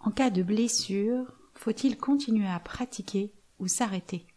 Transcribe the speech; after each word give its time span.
En 0.00 0.12
cas 0.12 0.30
de 0.30 0.44
blessure, 0.44 1.24
faut-il 1.54 1.98
continuer 1.98 2.46
à 2.46 2.60
pratiquer 2.60 3.34
ou 3.58 3.66
s'arrêter? 3.66 4.28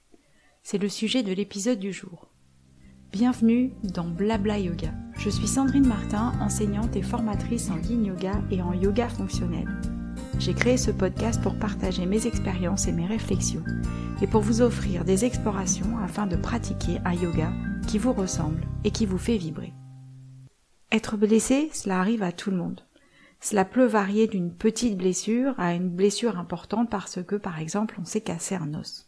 C'est 0.63 0.79
le 0.79 0.89
sujet 0.89 1.21
de 1.21 1.31
l'épisode 1.31 1.77
du 1.77 1.93
jour. 1.93 2.29
Bienvenue 3.11 3.71
dans 3.83 4.09
Blabla 4.09 4.57
Yoga. 4.57 4.91
Je 5.19 5.29
suis 5.29 5.47
Sandrine 5.47 5.87
Martin, 5.87 6.33
enseignante 6.41 6.95
et 6.95 7.03
formatrice 7.03 7.69
en 7.69 7.77
yin 7.77 8.03
yoga 8.03 8.41
et 8.49 8.59
en 8.63 8.73
yoga 8.73 9.07
fonctionnel. 9.07 9.67
J'ai 10.39 10.55
créé 10.55 10.77
ce 10.77 10.89
podcast 10.89 11.39
pour 11.43 11.59
partager 11.59 12.07
mes 12.07 12.25
expériences 12.25 12.87
et 12.87 12.91
mes 12.91 13.05
réflexions 13.05 13.63
et 14.19 14.27
pour 14.27 14.41
vous 14.41 14.63
offrir 14.63 15.05
des 15.05 15.25
explorations 15.25 15.99
afin 15.99 16.25
de 16.25 16.37
pratiquer 16.37 16.97
un 17.05 17.13
yoga 17.13 17.53
qui 17.87 17.99
vous 17.99 18.13
ressemble 18.13 18.65
et 18.83 18.89
qui 18.89 19.05
vous 19.05 19.19
fait 19.19 19.37
vibrer. 19.37 19.73
Être 20.91 21.17
blessé, 21.17 21.69
cela 21.71 21.99
arrive 21.99 22.23
à 22.23 22.31
tout 22.31 22.49
le 22.49 22.57
monde. 22.57 22.81
Cela 23.41 23.65
peut 23.65 23.85
varier 23.85 24.27
d'une 24.27 24.53
petite 24.53 24.95
blessure 24.97 25.55
à 25.57 25.73
une 25.73 25.89
blessure 25.89 26.37
importante 26.37 26.89
parce 26.89 27.21
que, 27.23 27.35
par 27.35 27.59
exemple, 27.59 27.97
on 27.99 28.05
s'est 28.05 28.21
cassé 28.21 28.55
un 28.55 28.73
os. 28.75 29.07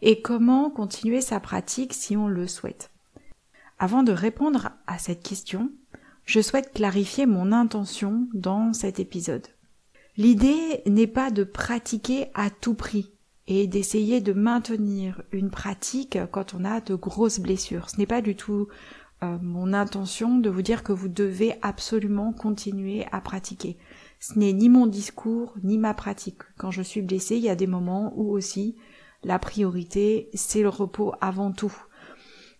Et 0.00 0.22
comment 0.22 0.70
continuer 0.70 1.20
sa 1.20 1.40
pratique 1.40 1.92
si 1.92 2.16
on 2.16 2.28
le 2.28 2.46
souhaite? 2.46 2.90
Avant 3.80 4.04
de 4.04 4.12
répondre 4.12 4.70
à 4.86 4.98
cette 4.98 5.22
question, 5.22 5.72
je 6.24 6.40
souhaite 6.40 6.72
clarifier 6.72 7.26
mon 7.26 7.52
intention 7.52 8.28
dans 8.32 8.72
cet 8.72 9.00
épisode. 9.00 9.48
L'idée 10.16 10.82
n'est 10.86 11.06
pas 11.06 11.30
de 11.30 11.42
pratiquer 11.42 12.26
à 12.34 12.50
tout 12.50 12.74
prix 12.74 13.12
et 13.48 13.66
d'essayer 13.66 14.20
de 14.20 14.32
maintenir 14.32 15.22
une 15.32 15.50
pratique 15.50 16.18
quand 16.30 16.54
on 16.54 16.64
a 16.64 16.80
de 16.80 16.94
grosses 16.94 17.40
blessures. 17.40 17.88
Ce 17.88 17.96
n'est 17.96 18.06
pas 18.06 18.20
du 18.20 18.36
tout 18.36 18.68
euh, 19.22 19.38
mon 19.42 19.72
intention 19.72 20.38
de 20.38 20.48
vous 20.48 20.62
dire 20.62 20.82
que 20.82 20.92
vous 20.92 21.08
devez 21.08 21.56
absolument 21.62 22.32
continuer 22.32 23.06
à 23.10 23.20
pratiquer. 23.20 23.76
Ce 24.20 24.38
n'est 24.38 24.52
ni 24.52 24.68
mon 24.68 24.86
discours 24.86 25.54
ni 25.62 25.78
ma 25.78 25.94
pratique. 25.94 26.42
Quand 26.56 26.70
je 26.70 26.82
suis 26.82 27.02
blessée, 27.02 27.36
il 27.36 27.42
y 27.42 27.48
a 27.48 27.56
des 27.56 27.66
moments 27.66 28.12
où 28.16 28.30
aussi 28.30 28.76
la 29.24 29.38
priorité, 29.38 30.30
c'est 30.34 30.62
le 30.62 30.68
repos 30.68 31.12
avant 31.20 31.52
tout. 31.52 31.74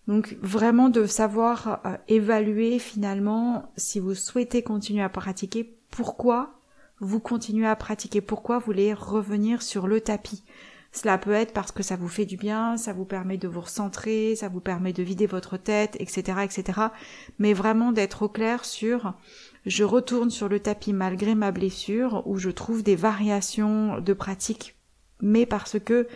Donc 0.09 0.37
vraiment 0.41 0.89
de 0.89 1.07
savoir 1.07 1.81
euh, 1.85 1.97
évaluer 2.09 2.79
finalement 2.79 3.71
si 3.77 4.01
vous 4.01 4.15
souhaitez 4.15 4.63
continuer 4.63 5.03
à 5.03 5.09
pratiquer, 5.09 5.77
pourquoi 5.91 6.59
vous 7.01 7.21
continuez 7.21 7.67
à 7.67 7.77
pratiquer, 7.77 8.21
pourquoi 8.21 8.59
vous 8.59 8.67
voulez 8.67 8.93
revenir 8.93 9.63
sur 9.63 9.87
le 9.87 10.01
tapis. 10.01 10.43
Cela 10.91 11.19
peut 11.19 11.33
être 11.33 11.53
parce 11.53 11.71
que 11.71 11.83
ça 11.83 11.97
vous 11.97 12.09
fait 12.09 12.25
du 12.25 12.37
bien, 12.37 12.77
ça 12.77 12.93
vous 12.93 13.05
permet 13.05 13.37
de 13.37 13.47
vous 13.47 13.61
recentrer, 13.61 14.35
ça 14.37 14.49
vous 14.49 14.61
permet 14.61 14.93
de 14.93 15.03
vider 15.03 15.27
votre 15.27 15.57
tête, 15.57 15.97
etc., 16.01 16.39
etc. 16.45 16.81
Mais 17.39 17.53
vraiment 17.53 17.93
d'être 17.93 18.23
au 18.23 18.29
clair 18.29 18.65
sur 18.65 19.15
je 19.67 19.85
retourne 19.85 20.31
sur 20.31 20.49
le 20.49 20.61
tapis 20.61 20.95
malgré 20.95 21.35
ma 21.35 21.53
blessure 21.53 22.23
où 22.27 22.39
je 22.39 22.49
trouve 22.49 22.83
des 22.83 22.97
variations 22.97 24.01
de 24.01 24.13
pratique, 24.15 24.77
mais 25.21 25.45
parce 25.45 25.79
que 25.79 26.09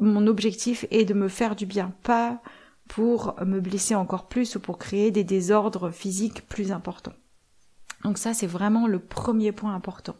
mon 0.00 0.26
objectif 0.26 0.86
est 0.90 1.04
de 1.04 1.14
me 1.14 1.28
faire 1.28 1.54
du 1.54 1.66
bien, 1.66 1.92
pas 2.02 2.40
pour 2.88 3.34
me 3.44 3.60
blesser 3.60 3.94
encore 3.94 4.28
plus 4.28 4.56
ou 4.56 4.60
pour 4.60 4.78
créer 4.78 5.10
des 5.10 5.24
désordres 5.24 5.90
physiques 5.90 6.46
plus 6.48 6.72
importants. 6.72 7.12
Donc 8.04 8.16
ça, 8.16 8.32
c'est 8.32 8.46
vraiment 8.46 8.86
le 8.86 8.98
premier 8.98 9.52
point 9.52 9.74
important. 9.74 10.16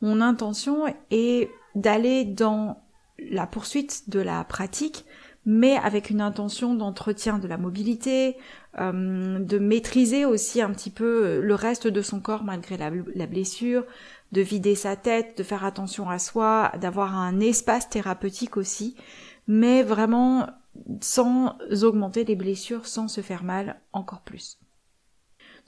Mon 0.00 0.20
intention 0.20 0.84
est 1.10 1.50
d'aller 1.74 2.24
dans 2.24 2.82
la 3.18 3.46
poursuite 3.46 4.08
de 4.08 4.20
la 4.20 4.44
pratique, 4.44 5.04
mais 5.46 5.76
avec 5.76 6.10
une 6.10 6.20
intention 6.20 6.74
d'entretien 6.74 7.38
de 7.38 7.48
la 7.48 7.58
mobilité, 7.58 8.36
euh, 8.78 9.38
de 9.38 9.58
maîtriser 9.58 10.24
aussi 10.24 10.60
un 10.60 10.70
petit 10.70 10.90
peu 10.90 11.40
le 11.40 11.54
reste 11.54 11.86
de 11.86 12.02
son 12.02 12.20
corps 12.20 12.44
malgré 12.44 12.76
la, 12.76 12.90
la, 13.14 13.26
blessure, 13.26 13.84
de 14.32 14.40
vider 14.40 14.74
sa 14.74 14.96
tête, 14.96 15.38
de 15.38 15.42
faire 15.42 15.64
attention 15.64 16.08
à 16.08 16.18
soi, 16.18 16.72
d'avoir 16.80 17.16
un 17.16 17.40
espace 17.40 17.88
thérapeutique 17.88 18.56
aussi, 18.56 18.96
mais 19.46 19.82
vraiment 19.82 20.46
sans 21.00 21.56
augmenter 21.82 22.24
les 22.24 22.36
blessures, 22.36 22.86
sans 22.86 23.08
se 23.08 23.20
faire 23.20 23.42
mal 23.42 23.80
encore 23.92 24.22
plus. 24.22 24.58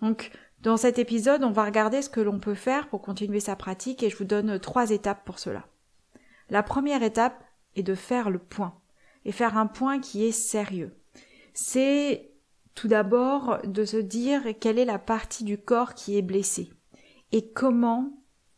Donc 0.00 0.30
dans 0.62 0.76
cet 0.76 0.98
épisode, 0.98 1.42
on 1.42 1.50
va 1.50 1.64
regarder 1.64 2.02
ce 2.02 2.08
que 2.08 2.20
l'on 2.20 2.38
peut 2.38 2.54
faire 2.54 2.88
pour 2.88 3.02
continuer 3.02 3.40
sa 3.40 3.56
pratique 3.56 4.02
et 4.02 4.10
je 4.10 4.16
vous 4.16 4.24
donne 4.24 4.60
trois 4.60 4.90
étapes 4.90 5.24
pour 5.24 5.38
cela. 5.40 5.66
La 6.50 6.62
première 6.62 7.02
étape 7.02 7.44
est 7.74 7.82
de 7.82 7.94
faire 7.94 8.30
le 8.30 8.38
point 8.38 8.74
et 9.24 9.32
faire 9.32 9.58
un 9.58 9.66
point 9.66 9.98
qui 9.98 10.24
est 10.24 10.32
sérieux. 10.32 10.96
C'est 11.52 12.30
tout 12.74 12.88
d'abord 12.88 13.58
de 13.64 13.84
se 13.84 13.96
dire 13.96 14.42
quelle 14.60 14.78
est 14.78 14.84
la 14.84 14.98
partie 14.98 15.44
du 15.44 15.58
corps 15.58 15.94
qui 15.94 16.16
est 16.16 16.22
blessée 16.22 16.70
et 17.32 17.50
comment 17.50 18.12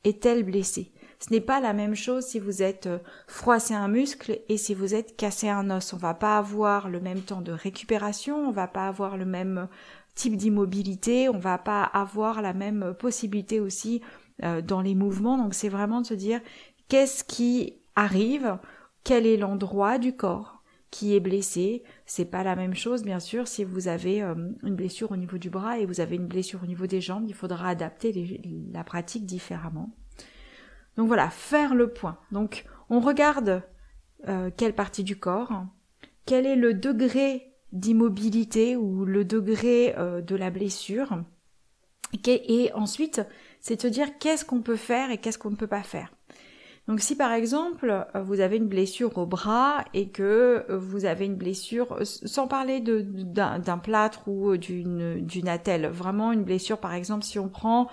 est-elle 0.05 0.43
blessée. 0.43 0.93
Ce 1.21 1.33
n'est 1.33 1.41
pas 1.41 1.61
la 1.61 1.73
même 1.73 1.95
chose 1.95 2.27
si 2.27 2.39
vous 2.39 2.63
êtes 2.63 2.87
euh, 2.87 2.99
froissé 3.27 3.73
un 3.73 3.89
muscle 3.89 4.41
et 4.49 4.59
si 4.59 4.75
vous 4.75 4.95
êtes 4.95 5.17
cassé 5.17 5.49
un 5.49 5.71
os. 5.71 5.95
On 5.95 5.97
va 5.97 6.13
pas 6.13 6.37
avoir 6.37 6.91
le 6.91 7.01
même 7.01 7.23
temps 7.23 7.41
de 7.41 7.53
récupération, 7.53 8.37
on 8.37 8.51
va 8.51 8.69
pas 8.69 8.89
avoir 8.89 9.17
le 9.17 9.25
même 9.25 9.69
type 10.15 10.37
d'immobilité, 10.37 11.29
on 11.29 11.39
va 11.39 11.59
pas 11.59 11.83
avoir 11.83 12.43
la 12.43 12.53
même 12.53 12.95
possibilité 12.99 13.61
aussi 13.61 14.01
euh, 14.43 14.63
dans 14.63 14.81
les 14.81 14.95
mouvements. 14.95 15.39
Donc 15.39 15.55
c'est 15.55 15.69
vraiment 15.69 16.01
de 16.01 16.07
se 16.07 16.15
dire 16.15 16.41
qu'est-ce 16.89 17.25
qui 17.25 17.75
arrive, 17.97 18.59
quel 19.03 19.27
est 19.27 19.37
l'endroit 19.37 19.99
du 19.99 20.17
corps 20.17 20.63
qui 20.91 21.15
est 21.15 21.21
blessé? 21.21 21.83
C'est 22.07 22.25
pas 22.25 22.45
la 22.45 22.57
même 22.57 22.75
chose, 22.75 23.03
bien 23.03 23.21
sûr, 23.21 23.49
si 23.49 23.65
vous 23.65 23.89
avez 23.89 24.23
euh, 24.23 24.35
une 24.63 24.77
blessure 24.77 25.11
au 25.11 25.17
niveau 25.17 25.39
du 25.39 25.51
bras 25.51 25.79
et 25.79 25.87
vous 25.87 26.01
avez 26.01 26.17
une 26.17 26.27
blessure 26.27 26.63
au 26.63 26.67
niveau 26.67 26.87
des 26.87 27.01
jambes, 27.01 27.25
il 27.27 27.35
faudra 27.35 27.69
adapter 27.69 28.41
la 28.73 28.85
pratique 28.85 29.27
différemment. 29.27 29.95
Donc 30.97 31.09
voilà, 31.09 31.29
faire 31.31 31.75
le 31.75 31.93
point. 31.93 32.19
Donc 32.31 32.65
on 32.89 33.01
regarde 33.01 33.63
euh, 34.29 34.51
quelle 34.57 34.75
partie 34.75 35.05
du 35.05 35.19
corps, 35.19 35.65
quel 36.25 36.47
est 36.47 36.57
le 36.57 36.75
degré 36.75 37.54
d'immobilité 37.75 38.77
ou 38.77 39.05
le 39.05 39.25
degré 39.25 39.95
euh, 39.99 40.23
de 40.23 40.37
la 40.37 40.51
blessure. 40.51 41.19
Et 42.27 42.71
ensuite, 42.75 43.21
c'est 43.61 43.83
se 43.83 43.89
dire 43.89 44.19
qu'est-ce 44.19 44.45
qu'on 44.45 44.63
peut 44.63 44.77
faire 44.77 45.11
et 45.11 45.19
qu'est-ce 45.19 45.39
qu'on 45.39 45.51
ne 45.51 45.57
peut 45.57 45.67
pas 45.67 45.83
faire. 45.83 46.13
Donc 46.87 47.01
si 47.01 47.17
par 47.17 47.33
exemple 47.33 47.91
euh, 47.91 48.23
vous 48.23 48.41
avez 48.41 48.59
une 48.59 48.69
blessure 48.69 49.17
au 49.17 49.27
bras 49.27 49.85
et 49.95 50.11
que 50.11 50.65
euh, 50.69 50.79
vous 50.79 51.07
avez 51.07 51.25
une 51.25 51.35
blessure, 51.35 51.99
sans 52.03 52.47
parler 52.47 52.81
d'un 52.81 53.79
plâtre 53.79 54.29
ou 54.29 54.57
d'une 54.57 55.21
d'une 55.25 55.49
attelle, 55.49 55.87
vraiment 55.89 56.31
une 56.31 56.45
blessure 56.45 56.79
par 56.79 56.93
exemple 56.93 57.25
si 57.25 57.39
on 57.39 57.49
prend 57.49 57.89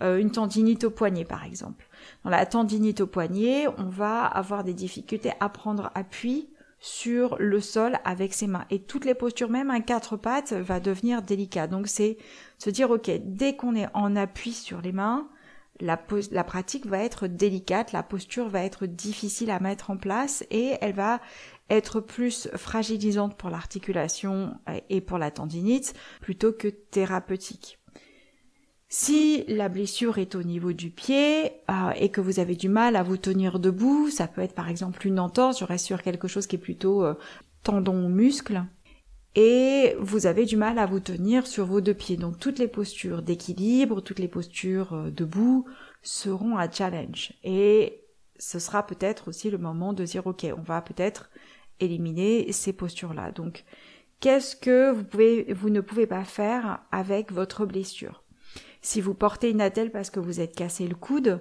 une 0.00 0.32
tendinite 0.32 0.84
au 0.84 0.90
poignet 0.90 1.24
par 1.24 1.44
exemple. 1.44 1.88
Dans 2.24 2.30
la 2.30 2.44
tendinite 2.46 3.00
au 3.00 3.06
poignet, 3.06 3.66
on 3.78 3.88
va 3.88 4.24
avoir 4.24 4.64
des 4.64 4.74
difficultés 4.74 5.30
à 5.40 5.48
prendre 5.48 5.90
appui 5.94 6.48
sur 6.84 7.36
le 7.38 7.62
sol 7.62 7.98
avec 8.04 8.34
ses 8.34 8.46
mains. 8.46 8.66
Et 8.68 8.78
toutes 8.78 9.06
les 9.06 9.14
postures, 9.14 9.48
même 9.48 9.70
un 9.70 9.80
quatre 9.80 10.18
pattes, 10.18 10.52
va 10.52 10.80
devenir 10.80 11.22
délicat. 11.22 11.66
Donc 11.66 11.88
c'est 11.88 12.18
se 12.58 12.68
dire, 12.68 12.90
ok, 12.90 13.10
dès 13.24 13.56
qu'on 13.56 13.74
est 13.74 13.88
en 13.94 14.14
appui 14.16 14.52
sur 14.52 14.82
les 14.82 14.92
mains, 14.92 15.26
la, 15.80 15.98
la, 16.30 16.44
pratique 16.44 16.84
va 16.84 16.98
être 16.98 17.26
délicate, 17.26 17.92
la 17.92 18.02
posture 18.02 18.50
va 18.50 18.62
être 18.62 18.84
difficile 18.84 19.50
à 19.50 19.60
mettre 19.60 19.90
en 19.90 19.96
place 19.96 20.44
et 20.50 20.76
elle 20.82 20.92
va 20.92 21.22
être 21.70 22.00
plus 22.00 22.48
fragilisante 22.54 23.38
pour 23.38 23.48
l'articulation 23.48 24.54
euh, 24.68 24.78
et 24.90 25.00
pour 25.00 25.16
la 25.16 25.30
tendinite 25.30 25.94
plutôt 26.20 26.52
que 26.52 26.68
thérapeutique. 26.68 27.78
Si 28.88 29.44
la 29.48 29.68
blessure 29.68 30.18
est 30.18 30.34
au 30.34 30.42
niveau 30.42 30.72
du 30.72 30.90
pied 30.90 31.52
euh, 31.70 31.90
et 31.96 32.10
que 32.10 32.20
vous 32.20 32.38
avez 32.38 32.54
du 32.54 32.68
mal 32.68 32.96
à 32.96 33.02
vous 33.02 33.16
tenir 33.16 33.58
debout, 33.58 34.08
ça 34.08 34.28
peut 34.28 34.40
être 34.40 34.54
par 34.54 34.68
exemple 34.68 35.06
une 35.06 35.18
entorse, 35.18 35.60
je 35.60 35.64
reste 35.64 35.86
sur 35.86 36.02
quelque 36.02 36.28
chose 36.28 36.46
qui 36.46 36.56
est 36.56 36.58
plutôt 36.60 37.04
euh, 37.04 37.14
tendon 37.64 38.04
ou 38.04 38.08
muscle, 38.08 38.62
et 39.34 39.96
vous 39.98 40.26
avez 40.26 40.44
du 40.44 40.56
mal 40.56 40.78
à 40.78 40.86
vous 40.86 41.00
tenir 41.00 41.46
sur 41.46 41.66
vos 41.66 41.80
deux 41.80 41.94
pieds. 41.94 42.16
Donc 42.16 42.38
toutes 42.38 42.58
les 42.58 42.68
postures 42.68 43.22
d'équilibre, 43.22 44.00
toutes 44.00 44.20
les 44.20 44.28
postures 44.28 44.92
euh, 44.92 45.10
debout 45.10 45.66
seront 46.02 46.58
un 46.58 46.70
challenge. 46.70 47.32
Et 47.42 48.00
ce 48.38 48.58
sera 48.58 48.86
peut-être 48.86 49.28
aussi 49.28 49.50
le 49.50 49.58
moment 49.58 49.92
de 49.92 50.04
dire 50.04 50.26
ok, 50.26 50.46
on 50.56 50.62
va 50.62 50.82
peut-être 50.82 51.30
éliminer 51.80 52.52
ces 52.52 52.72
postures-là. 52.72 53.32
Donc 53.32 53.64
qu'est-ce 54.20 54.54
que 54.54 54.92
vous 54.92 55.04
pouvez, 55.04 55.52
vous 55.52 55.70
ne 55.70 55.80
pouvez 55.80 56.06
pas 56.06 56.24
faire 56.24 56.84
avec 56.92 57.32
votre 57.32 57.66
blessure? 57.66 58.23
Si 58.84 59.00
vous 59.00 59.14
portez 59.14 59.48
une 59.48 59.62
attelle 59.62 59.90
parce 59.90 60.10
que 60.10 60.20
vous 60.20 60.40
êtes 60.40 60.54
cassé 60.54 60.86
le 60.86 60.94
coude, 60.94 61.40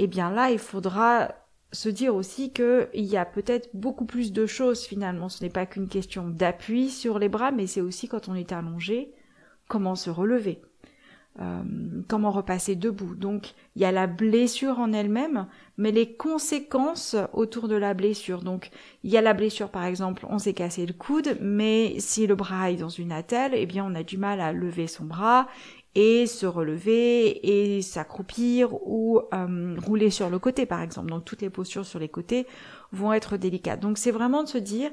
eh 0.00 0.08
bien 0.08 0.28
là, 0.32 0.50
il 0.50 0.58
faudra 0.58 1.28
se 1.70 1.88
dire 1.88 2.16
aussi 2.16 2.52
qu'il 2.52 2.88
y 2.94 3.16
a 3.16 3.24
peut-être 3.24 3.70
beaucoup 3.74 4.06
plus 4.06 4.32
de 4.32 4.44
choses 4.44 4.82
finalement. 4.82 5.28
Ce 5.28 5.44
n'est 5.44 5.50
pas 5.50 5.66
qu'une 5.66 5.86
question 5.86 6.26
d'appui 6.26 6.90
sur 6.90 7.20
les 7.20 7.28
bras, 7.28 7.52
mais 7.52 7.68
c'est 7.68 7.80
aussi 7.80 8.08
quand 8.08 8.28
on 8.28 8.34
est 8.34 8.50
allongé, 8.50 9.12
comment 9.68 9.94
se 9.94 10.10
relever, 10.10 10.62
euh, 11.40 11.62
comment 12.08 12.32
repasser 12.32 12.74
debout. 12.74 13.14
Donc 13.14 13.54
il 13.76 13.82
y 13.82 13.84
a 13.84 13.92
la 13.92 14.08
blessure 14.08 14.80
en 14.80 14.92
elle-même, 14.92 15.46
mais 15.76 15.92
les 15.92 16.16
conséquences 16.16 17.14
autour 17.32 17.68
de 17.68 17.76
la 17.76 17.94
blessure. 17.94 18.42
Donc 18.42 18.70
il 19.04 19.12
y 19.12 19.16
a 19.16 19.22
la 19.22 19.32
blessure 19.32 19.68
par 19.68 19.84
exemple, 19.84 20.26
on 20.28 20.40
s'est 20.40 20.54
cassé 20.54 20.86
le 20.86 20.92
coude, 20.92 21.38
mais 21.40 22.00
si 22.00 22.26
le 22.26 22.34
bras 22.34 22.72
est 22.72 22.78
dans 22.78 22.88
une 22.88 23.12
attelle, 23.12 23.52
eh 23.54 23.66
bien 23.66 23.84
on 23.84 23.94
a 23.94 24.02
du 24.02 24.18
mal 24.18 24.40
à 24.40 24.52
lever 24.52 24.88
son 24.88 25.04
bras 25.04 25.46
et 25.94 26.26
se 26.26 26.46
relever 26.46 27.76
et 27.76 27.82
s'accroupir 27.82 28.74
ou 28.86 29.20
euh, 29.34 29.76
rouler 29.84 30.10
sur 30.10 30.30
le 30.30 30.38
côté 30.38 30.66
par 30.66 30.82
exemple. 30.82 31.10
Donc 31.10 31.24
toutes 31.24 31.42
les 31.42 31.50
postures 31.50 31.84
sur 31.84 31.98
les 31.98 32.08
côtés 32.08 32.46
vont 32.92 33.12
être 33.12 33.36
délicates. 33.36 33.80
Donc 33.80 33.98
c'est 33.98 34.12
vraiment 34.12 34.44
de 34.44 34.48
se 34.48 34.58
dire 34.58 34.90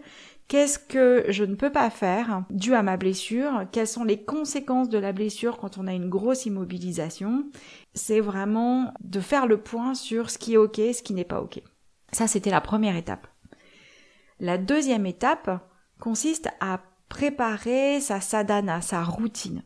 qu'est-ce 0.48 0.80
que 0.80 1.26
je 1.30 1.44
ne 1.44 1.56
peux 1.56 1.72
pas 1.72 1.90
faire 1.90 2.44
dû 2.50 2.74
à 2.74 2.82
ma 2.82 2.98
blessure, 2.98 3.66
quelles 3.72 3.88
sont 3.88 4.04
les 4.04 4.24
conséquences 4.24 4.90
de 4.90 4.98
la 4.98 5.12
blessure 5.12 5.58
quand 5.58 5.78
on 5.78 5.88
a 5.88 5.94
une 5.94 6.10
grosse 6.10 6.46
immobilisation? 6.46 7.46
C'est 7.94 8.22
vraiment 8.22 8.94
de 9.02 9.20
faire 9.20 9.46
le 9.46 9.58
point 9.58 9.94
sur 9.94 10.30
ce 10.30 10.38
qui 10.38 10.54
est 10.54 10.58
ok, 10.58 10.78
ce 10.78 11.04
qui 11.04 11.14
n'est 11.14 11.26
pas 11.26 11.42
ok. 11.42 11.62
Ça 12.12 12.28
c'était 12.28 12.52
la 12.52 12.62
première 12.62 12.96
étape. 12.96 13.28
La 14.40 14.58
deuxième 14.58 15.06
étape 15.06 15.50
consiste 16.00 16.50
à 16.60 16.80
préparer 17.10 18.00
sa 18.02 18.20
sadhana, 18.20 18.82
sa 18.82 19.04
routine 19.04 19.64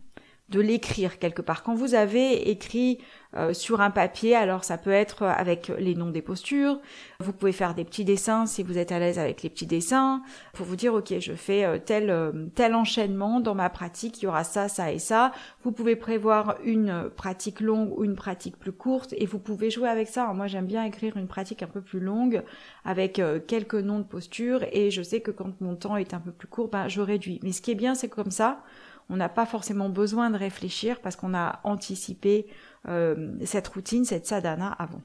de 0.51 0.59
l'écrire 0.59 1.18
quelque 1.18 1.42
part. 1.42 1.63
Quand 1.63 1.74
vous 1.74 1.95
avez 1.95 2.50
écrit 2.50 3.00
euh, 3.38 3.53
sur 3.53 3.80
un 3.80 3.89
papier, 3.89 4.36
alors 4.36 4.65
ça 4.65 4.77
peut 4.77 4.92
être 4.92 5.24
avec 5.24 5.71
les 5.80 5.95
noms 5.95 6.09
des 6.09 6.21
postures, 6.21 6.80
vous 7.21 7.31
pouvez 7.31 7.53
faire 7.53 7.74
des 7.74 7.86
petits 7.86 8.03
dessins 8.03 8.45
si 8.45 8.62
vous 8.62 8.77
êtes 8.77 8.92
à 8.92 9.00
l'aise 9.00 9.18
avec 9.18 9.42
les 9.42 9.50
petits 9.50 9.65
dessins, 9.65 10.21
pour 10.51 10.65
vous 10.65 10.75
dire 10.75 10.94
ok 10.94 11.13
je 11.19 11.31
fais 11.31 11.63
euh, 11.63 11.77
tel 11.77 12.09
euh, 12.09 12.48
tel 12.53 12.75
enchaînement 12.75 13.39
dans 13.39 13.56
ma 13.56 13.69
pratique, 13.69 14.21
il 14.21 14.25
y 14.25 14.27
aura 14.27 14.44
ça, 14.44 14.68
ça 14.68 14.92
et 14.92 15.00
ça. 15.00 15.31
Vous 15.63 15.71
pouvez 15.71 15.95
prévoir 15.95 16.57
une 16.65 17.09
pratique 17.15 17.62
longue 17.62 17.97
ou 17.97 18.04
une 18.04 18.15
pratique 18.15 18.57
plus 18.57 18.74
courte 18.74 19.13
et 19.18 19.25
vous 19.25 19.39
pouvez 19.39 19.69
jouer 19.69 19.88
avec 19.88 20.09
ça. 20.09 20.33
moi 20.33 20.47
j'aime 20.47 20.65
bien 20.65 20.83
écrire 20.83 21.15
une 21.15 21.27
pratique 21.27 21.63
un 21.63 21.68
peu 21.68 21.81
plus 21.81 22.01
longue 22.01 22.44
avec 22.83 23.21
quelques 23.47 23.75
noms 23.75 24.00
de 24.00 24.04
postures 24.04 24.65
et 24.74 24.92
je 24.92 25.01
sais 25.01 25.21
que 25.21 25.31
quand 25.31 25.62
mon 25.62 25.75
temps 25.75 25.95
est 25.95 26.13
un 26.13 26.19
peu 26.19 26.31
plus 26.31 26.50
court, 26.50 26.68
ben 26.68 26.89
je 26.89 27.00
réduis. 27.00 27.39
Mais 27.44 27.54
ce 27.54 27.62
qui 27.62 27.71
est 27.71 27.75
bien 27.75 27.95
c'est 27.95 28.09
comme 28.09 28.31
ça 28.31 28.62
on 29.11 29.17
n'a 29.17 29.29
pas 29.29 29.45
forcément 29.45 29.89
besoin 29.89 30.29
de 30.29 30.37
réfléchir 30.37 31.01
parce 31.01 31.15
qu'on 31.15 31.33
a 31.33 31.59
anticipé 31.63 32.47
euh, 32.87 33.33
cette 33.45 33.67
routine, 33.67 34.05
cette 34.05 34.25
sadhana 34.25 34.71
avant. 34.71 35.01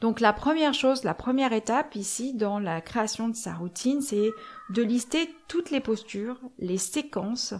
Donc 0.00 0.20
la 0.20 0.32
première 0.32 0.74
chose, 0.74 1.04
la 1.04 1.14
première 1.14 1.52
étape 1.52 1.94
ici 1.94 2.34
dans 2.34 2.58
la 2.58 2.80
création 2.80 3.28
de 3.28 3.36
sa 3.36 3.54
routine, 3.54 4.02
c'est 4.02 4.30
de 4.70 4.82
lister 4.82 5.34
toutes 5.48 5.70
les 5.70 5.80
postures, 5.80 6.38
les 6.58 6.76
séquences, 6.76 7.54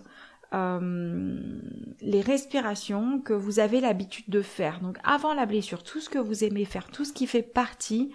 euh, 0.52 1.60
les 2.00 2.20
respirations 2.20 3.20
que 3.20 3.32
vous 3.32 3.58
avez 3.58 3.80
l'habitude 3.80 4.28
de 4.28 4.42
faire. 4.42 4.80
Donc 4.80 4.98
avant 5.04 5.34
la 5.34 5.46
blessure, 5.46 5.82
tout 5.82 6.00
ce 6.00 6.10
que 6.10 6.18
vous 6.18 6.44
aimez 6.44 6.64
faire, 6.64 6.88
tout 6.88 7.04
ce 7.04 7.12
qui 7.12 7.26
fait 7.26 7.42
partie 7.42 8.12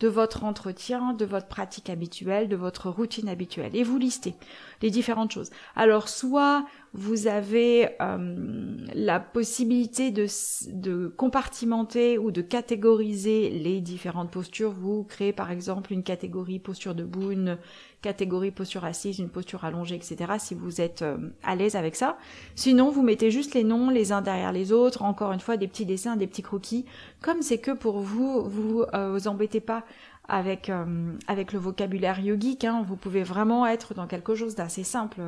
de 0.00 0.08
votre 0.08 0.44
entretien, 0.44 1.12
de 1.12 1.24
votre 1.26 1.46
pratique 1.46 1.90
habituelle, 1.90 2.48
de 2.48 2.56
votre 2.56 2.88
routine 2.88 3.28
habituelle. 3.28 3.76
Et 3.76 3.84
vous 3.84 3.98
listez 3.98 4.34
les 4.82 4.90
différentes 4.90 5.30
choses. 5.30 5.50
Alors 5.76 6.08
soit 6.08 6.64
vous 6.92 7.26
avez 7.28 7.90
euh, 8.00 8.76
la 8.94 9.20
possibilité 9.20 10.10
de, 10.10 10.26
de, 10.72 11.06
compartimenter 11.06 12.18
ou 12.18 12.32
de 12.32 12.42
catégoriser 12.42 13.50
les 13.50 13.80
différentes 13.80 14.30
postures. 14.30 14.72
Vous 14.72 15.04
créez 15.04 15.32
par 15.32 15.50
exemple 15.50 15.92
une 15.92 16.02
catégorie 16.02 16.58
posture 16.58 16.94
debout, 16.94 17.30
une 17.30 17.58
catégorie 18.02 18.50
posture 18.50 18.84
assise, 18.84 19.18
une 19.18 19.28
posture 19.28 19.64
allongée, 19.64 19.96
etc. 19.96 20.32
si 20.38 20.54
vous 20.54 20.80
êtes 20.80 21.02
euh, 21.02 21.18
à 21.42 21.54
l'aise 21.54 21.76
avec 21.76 21.96
ça. 21.96 22.18
Sinon, 22.54 22.90
vous 22.90 23.02
mettez 23.02 23.30
juste 23.30 23.54
les 23.54 23.64
noms 23.64 23.90
les 23.90 24.12
uns 24.12 24.22
derrière 24.22 24.52
les 24.52 24.72
autres, 24.72 25.02
encore 25.02 25.32
une 25.32 25.40
fois 25.40 25.56
des 25.56 25.68
petits 25.68 25.86
dessins, 25.86 26.16
des 26.16 26.26
petits 26.26 26.42
croquis. 26.42 26.84
Comme 27.20 27.42
c'est 27.42 27.58
que 27.58 27.72
pour 27.72 28.00
vous, 28.00 28.44
vous 28.44 28.84
euh, 28.94 29.12
vous 29.12 29.28
embêtez 29.28 29.60
pas 29.60 29.84
avec 30.30 30.70
euh, 30.70 31.12
avec 31.26 31.52
le 31.52 31.58
vocabulaire 31.58 32.20
yogique. 32.20 32.64
Hein, 32.64 32.84
vous 32.86 32.96
pouvez 32.96 33.22
vraiment 33.22 33.66
être 33.66 33.94
dans 33.94 34.06
quelque 34.06 34.34
chose 34.34 34.54
d'assez 34.54 34.84
simple. 34.84 35.20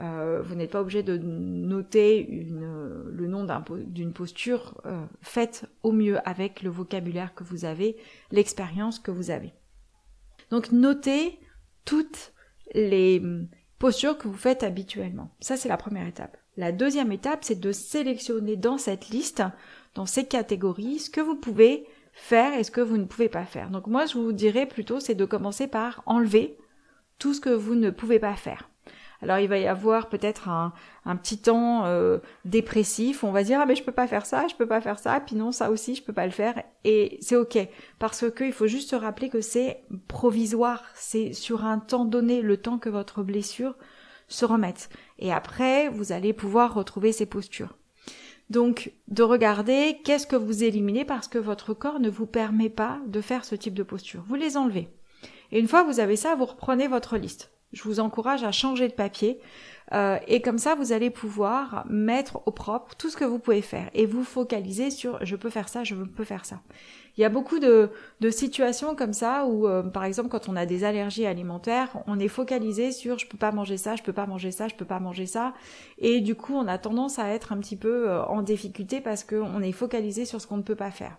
Euh, 0.00 0.42
vous 0.44 0.54
n'êtes 0.56 0.72
pas 0.72 0.80
obligé 0.80 1.02
de 1.02 1.16
noter 1.16 2.46
le 2.50 3.26
nom 3.28 3.46
d'une 3.70 4.12
posture. 4.12 4.80
Euh, 4.84 5.04
faites 5.22 5.66
au 5.82 5.92
mieux 5.92 6.18
avec 6.28 6.62
le 6.62 6.70
vocabulaire 6.70 7.34
que 7.34 7.44
vous 7.44 7.64
avez, 7.64 7.96
l'expérience 8.32 8.98
que 8.98 9.12
vous 9.12 9.30
avez. 9.30 9.54
Donc 10.50 10.72
notez 10.72 11.38
toutes 11.84 12.32
les 12.74 13.22
postures 13.78 14.18
que 14.18 14.28
vous 14.28 14.36
faites 14.36 14.62
habituellement. 14.62 15.30
Ça 15.40 15.56
c'est 15.56 15.68
la 15.68 15.76
première 15.76 16.06
étape. 16.06 16.36
La 16.56 16.72
deuxième 16.72 17.12
étape, 17.12 17.44
c'est 17.44 17.60
de 17.60 17.72
sélectionner 17.72 18.56
dans 18.56 18.76
cette 18.76 19.08
liste, 19.08 19.42
dans 19.94 20.06
ces 20.06 20.26
catégories, 20.26 20.98
ce 20.98 21.10
que 21.10 21.20
vous 21.20 21.36
pouvez 21.36 21.86
faire 22.12 22.54
et 22.54 22.64
ce 22.64 22.70
que 22.70 22.80
vous 22.80 22.96
ne 22.96 23.04
pouvez 23.04 23.28
pas 23.28 23.44
faire. 23.44 23.70
Donc 23.70 23.86
moi, 23.86 24.06
je 24.06 24.18
vous 24.18 24.32
dirais 24.32 24.66
plutôt, 24.66 25.00
c'est 25.00 25.14
de 25.14 25.24
commencer 25.24 25.66
par 25.66 26.02
enlever 26.06 26.58
tout 27.18 27.34
ce 27.34 27.40
que 27.40 27.50
vous 27.50 27.74
ne 27.74 27.90
pouvez 27.90 28.18
pas 28.18 28.36
faire. 28.36 28.69
Alors 29.22 29.38
il 29.38 29.48
va 29.48 29.58
y 29.58 29.66
avoir 29.66 30.08
peut-être 30.08 30.48
un, 30.48 30.72
petit 31.16 31.38
temps 31.38 31.84
euh, 31.84 32.18
dépressif, 32.44 33.24
on 33.24 33.32
va 33.32 33.42
dire 33.42 33.60
ah 33.60 33.66
mais 33.66 33.74
je 33.74 33.82
peux 33.82 33.92
pas 33.92 34.06
faire 34.06 34.24
ça, 34.24 34.46
je 34.48 34.54
peux 34.54 34.66
pas 34.66 34.80
faire 34.80 34.98
ça, 34.98 35.20
puis 35.20 35.36
non 35.36 35.52
ça 35.52 35.70
aussi 35.70 35.94
je 35.94 36.02
peux 36.02 36.12
pas 36.12 36.26
le 36.26 36.32
faire 36.32 36.62
et 36.84 37.18
c'est 37.20 37.36
ok 37.36 37.58
parce 37.98 38.30
que 38.30 38.44
il 38.44 38.52
faut 38.52 38.66
juste 38.66 38.90
se 38.90 38.96
rappeler 38.96 39.28
que 39.28 39.40
c'est 39.40 39.82
provisoire, 40.08 40.84
c'est 40.94 41.32
sur 41.32 41.64
un 41.64 41.78
temps 41.78 42.04
donné, 42.04 42.40
le 42.40 42.56
temps 42.56 42.78
que 42.78 42.88
votre 42.88 43.22
blessure 43.22 43.76
se 44.28 44.44
remette 44.44 44.88
et 45.18 45.32
après 45.32 45.88
vous 45.88 46.12
allez 46.12 46.32
pouvoir 46.32 46.72
retrouver 46.74 47.12
ces 47.12 47.26
postures. 47.26 47.76
Donc, 48.48 48.92
de 49.06 49.22
regarder 49.22 50.00
qu'est-ce 50.04 50.26
que 50.26 50.34
vous 50.34 50.64
éliminez 50.64 51.04
parce 51.04 51.28
que 51.28 51.38
votre 51.38 51.72
corps 51.72 52.00
ne 52.00 52.10
vous 52.10 52.26
permet 52.26 52.68
pas 52.68 52.98
de 53.06 53.20
faire 53.20 53.44
ce 53.44 53.54
type 53.54 53.74
de 53.74 53.84
posture. 53.84 54.24
Vous 54.26 54.34
les 54.34 54.56
enlevez. 54.56 54.88
Et 55.52 55.60
une 55.60 55.68
fois 55.68 55.84
que 55.84 55.88
vous 55.88 56.00
avez 56.00 56.16
ça, 56.16 56.34
vous 56.34 56.46
reprenez 56.46 56.88
votre 56.88 57.16
liste. 57.16 57.52
Je 57.72 57.82
vous 57.84 58.00
encourage 58.00 58.44
à 58.44 58.52
changer 58.52 58.88
de 58.88 58.92
papier. 58.92 59.40
Euh, 59.92 60.18
et 60.28 60.40
comme 60.40 60.58
ça, 60.58 60.74
vous 60.74 60.92
allez 60.92 61.10
pouvoir 61.10 61.84
mettre 61.88 62.40
au 62.46 62.52
propre 62.52 62.94
tout 62.96 63.10
ce 63.10 63.16
que 63.16 63.24
vous 63.24 63.38
pouvez 63.38 63.62
faire 63.62 63.90
et 63.94 64.06
vous 64.06 64.24
focaliser 64.24 64.90
sur 64.90 65.24
je 65.24 65.36
peux 65.36 65.50
faire 65.50 65.68
ça, 65.68 65.84
je 65.84 65.94
peux 65.94 66.24
faire 66.24 66.44
ça. 66.44 66.60
Il 67.16 67.20
y 67.20 67.24
a 67.24 67.28
beaucoup 67.28 67.58
de, 67.58 67.90
situations 68.30 68.94
comme 68.94 69.12
ça 69.12 69.44
où, 69.46 69.66
euh, 69.66 69.82
par 69.82 70.04
exemple, 70.04 70.28
quand 70.28 70.48
on 70.48 70.56
a 70.56 70.64
des 70.64 70.84
allergies 70.84 71.26
alimentaires, 71.26 71.90
on 72.06 72.18
est 72.18 72.28
focalisé 72.28 72.92
sur 72.92 73.18
je 73.18 73.26
peux 73.26 73.36
pas 73.36 73.52
manger 73.52 73.76
ça, 73.76 73.96
je 73.96 74.02
peux 74.02 74.12
pas 74.12 74.26
manger 74.26 74.52
ça, 74.52 74.68
je 74.68 74.74
peux 74.74 74.84
pas 74.84 75.00
manger 75.00 75.26
ça, 75.26 75.52
et 75.98 76.20
du 76.20 76.34
coup, 76.34 76.54
on 76.54 76.66
a 76.66 76.78
tendance 76.78 77.18
à 77.18 77.28
être 77.28 77.52
un 77.52 77.58
petit 77.58 77.76
peu 77.76 78.08
euh, 78.08 78.22
en 78.24 78.42
difficulté 78.42 79.00
parce 79.00 79.24
qu'on 79.24 79.60
est 79.60 79.72
focalisé 79.72 80.24
sur 80.24 80.40
ce 80.40 80.46
qu'on 80.46 80.56
ne 80.56 80.62
peut 80.62 80.76
pas 80.76 80.90
faire. 80.90 81.18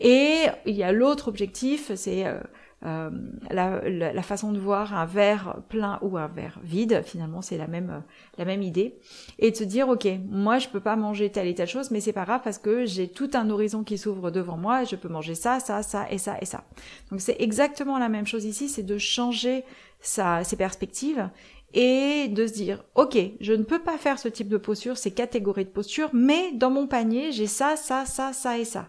Et 0.00 0.46
il 0.64 0.76
y 0.76 0.84
a 0.84 0.92
l'autre 0.92 1.28
objectif, 1.28 1.92
c'est 1.94 2.26
euh, 2.26 2.38
la, 2.82 3.80
la, 3.88 4.22
façon 4.22 4.52
de 4.52 4.58
voir 4.58 4.94
un 4.94 5.04
verre 5.04 5.56
plein 5.68 5.98
ou 6.02 6.16
un 6.16 6.28
verre 6.28 6.60
vide, 6.62 7.02
finalement 7.04 7.42
c'est 7.42 7.58
la 7.58 7.66
même 7.66 8.02
la 8.36 8.44
même 8.44 8.62
idée, 8.62 8.98
et 9.38 9.50
de 9.50 9.56
se 9.56 9.64
dire 9.64 9.88
ok, 9.88 10.06
moi 10.28 10.58
je 10.58 10.68
peux 10.68 10.80
pas 10.80 10.94
manger 10.96 11.30
telle 11.30 11.48
et 11.48 11.54
telle 11.54 11.68
chose, 11.68 11.90
mais 11.90 12.00
c'est 12.00 12.12
pas 12.12 12.24
grave 12.24 12.40
parce 12.44 12.58
que 12.58 12.86
j'ai 12.86 13.08
tout 13.08 13.30
un 13.34 13.50
horizon 13.50 13.82
qui 13.82 13.98
s'ouvre 13.98 14.30
devant 14.30 14.56
moi, 14.56 14.82
et 14.82 14.86
je 14.86 14.96
peux 14.96 15.08
manger 15.08 15.34
ça, 15.34 15.58
ça, 15.60 15.82
ça 15.82 16.10
et 16.10 16.18
ça 16.18 16.36
et 16.40 16.44
ça. 16.44 16.64
Donc 17.10 17.20
c'est 17.20 17.36
exactement 17.40 17.98
la 17.98 18.08
même 18.08 18.26
chose 18.26 18.44
ici, 18.44 18.68
c'est 18.68 18.84
de 18.84 18.98
changer 18.98 19.64
sa, 20.00 20.44
ses 20.44 20.56
perspectives 20.56 21.28
et 21.74 22.28
de 22.28 22.46
se 22.46 22.52
dire 22.54 22.82
ok 22.94 23.18
je 23.40 23.52
ne 23.52 23.62
peux 23.62 23.80
pas 23.80 23.98
faire 23.98 24.18
ce 24.18 24.28
type 24.28 24.48
de 24.48 24.56
posture 24.56 24.96
ces 24.96 25.10
catégories 25.10 25.66
de 25.66 25.70
posture 25.70 26.08
mais 26.14 26.52
dans 26.52 26.70
mon 26.70 26.86
panier 26.86 27.30
j'ai 27.32 27.46
ça 27.46 27.76
ça 27.76 28.06
ça 28.06 28.32
ça 28.32 28.58
et 28.58 28.64
ça 28.64 28.88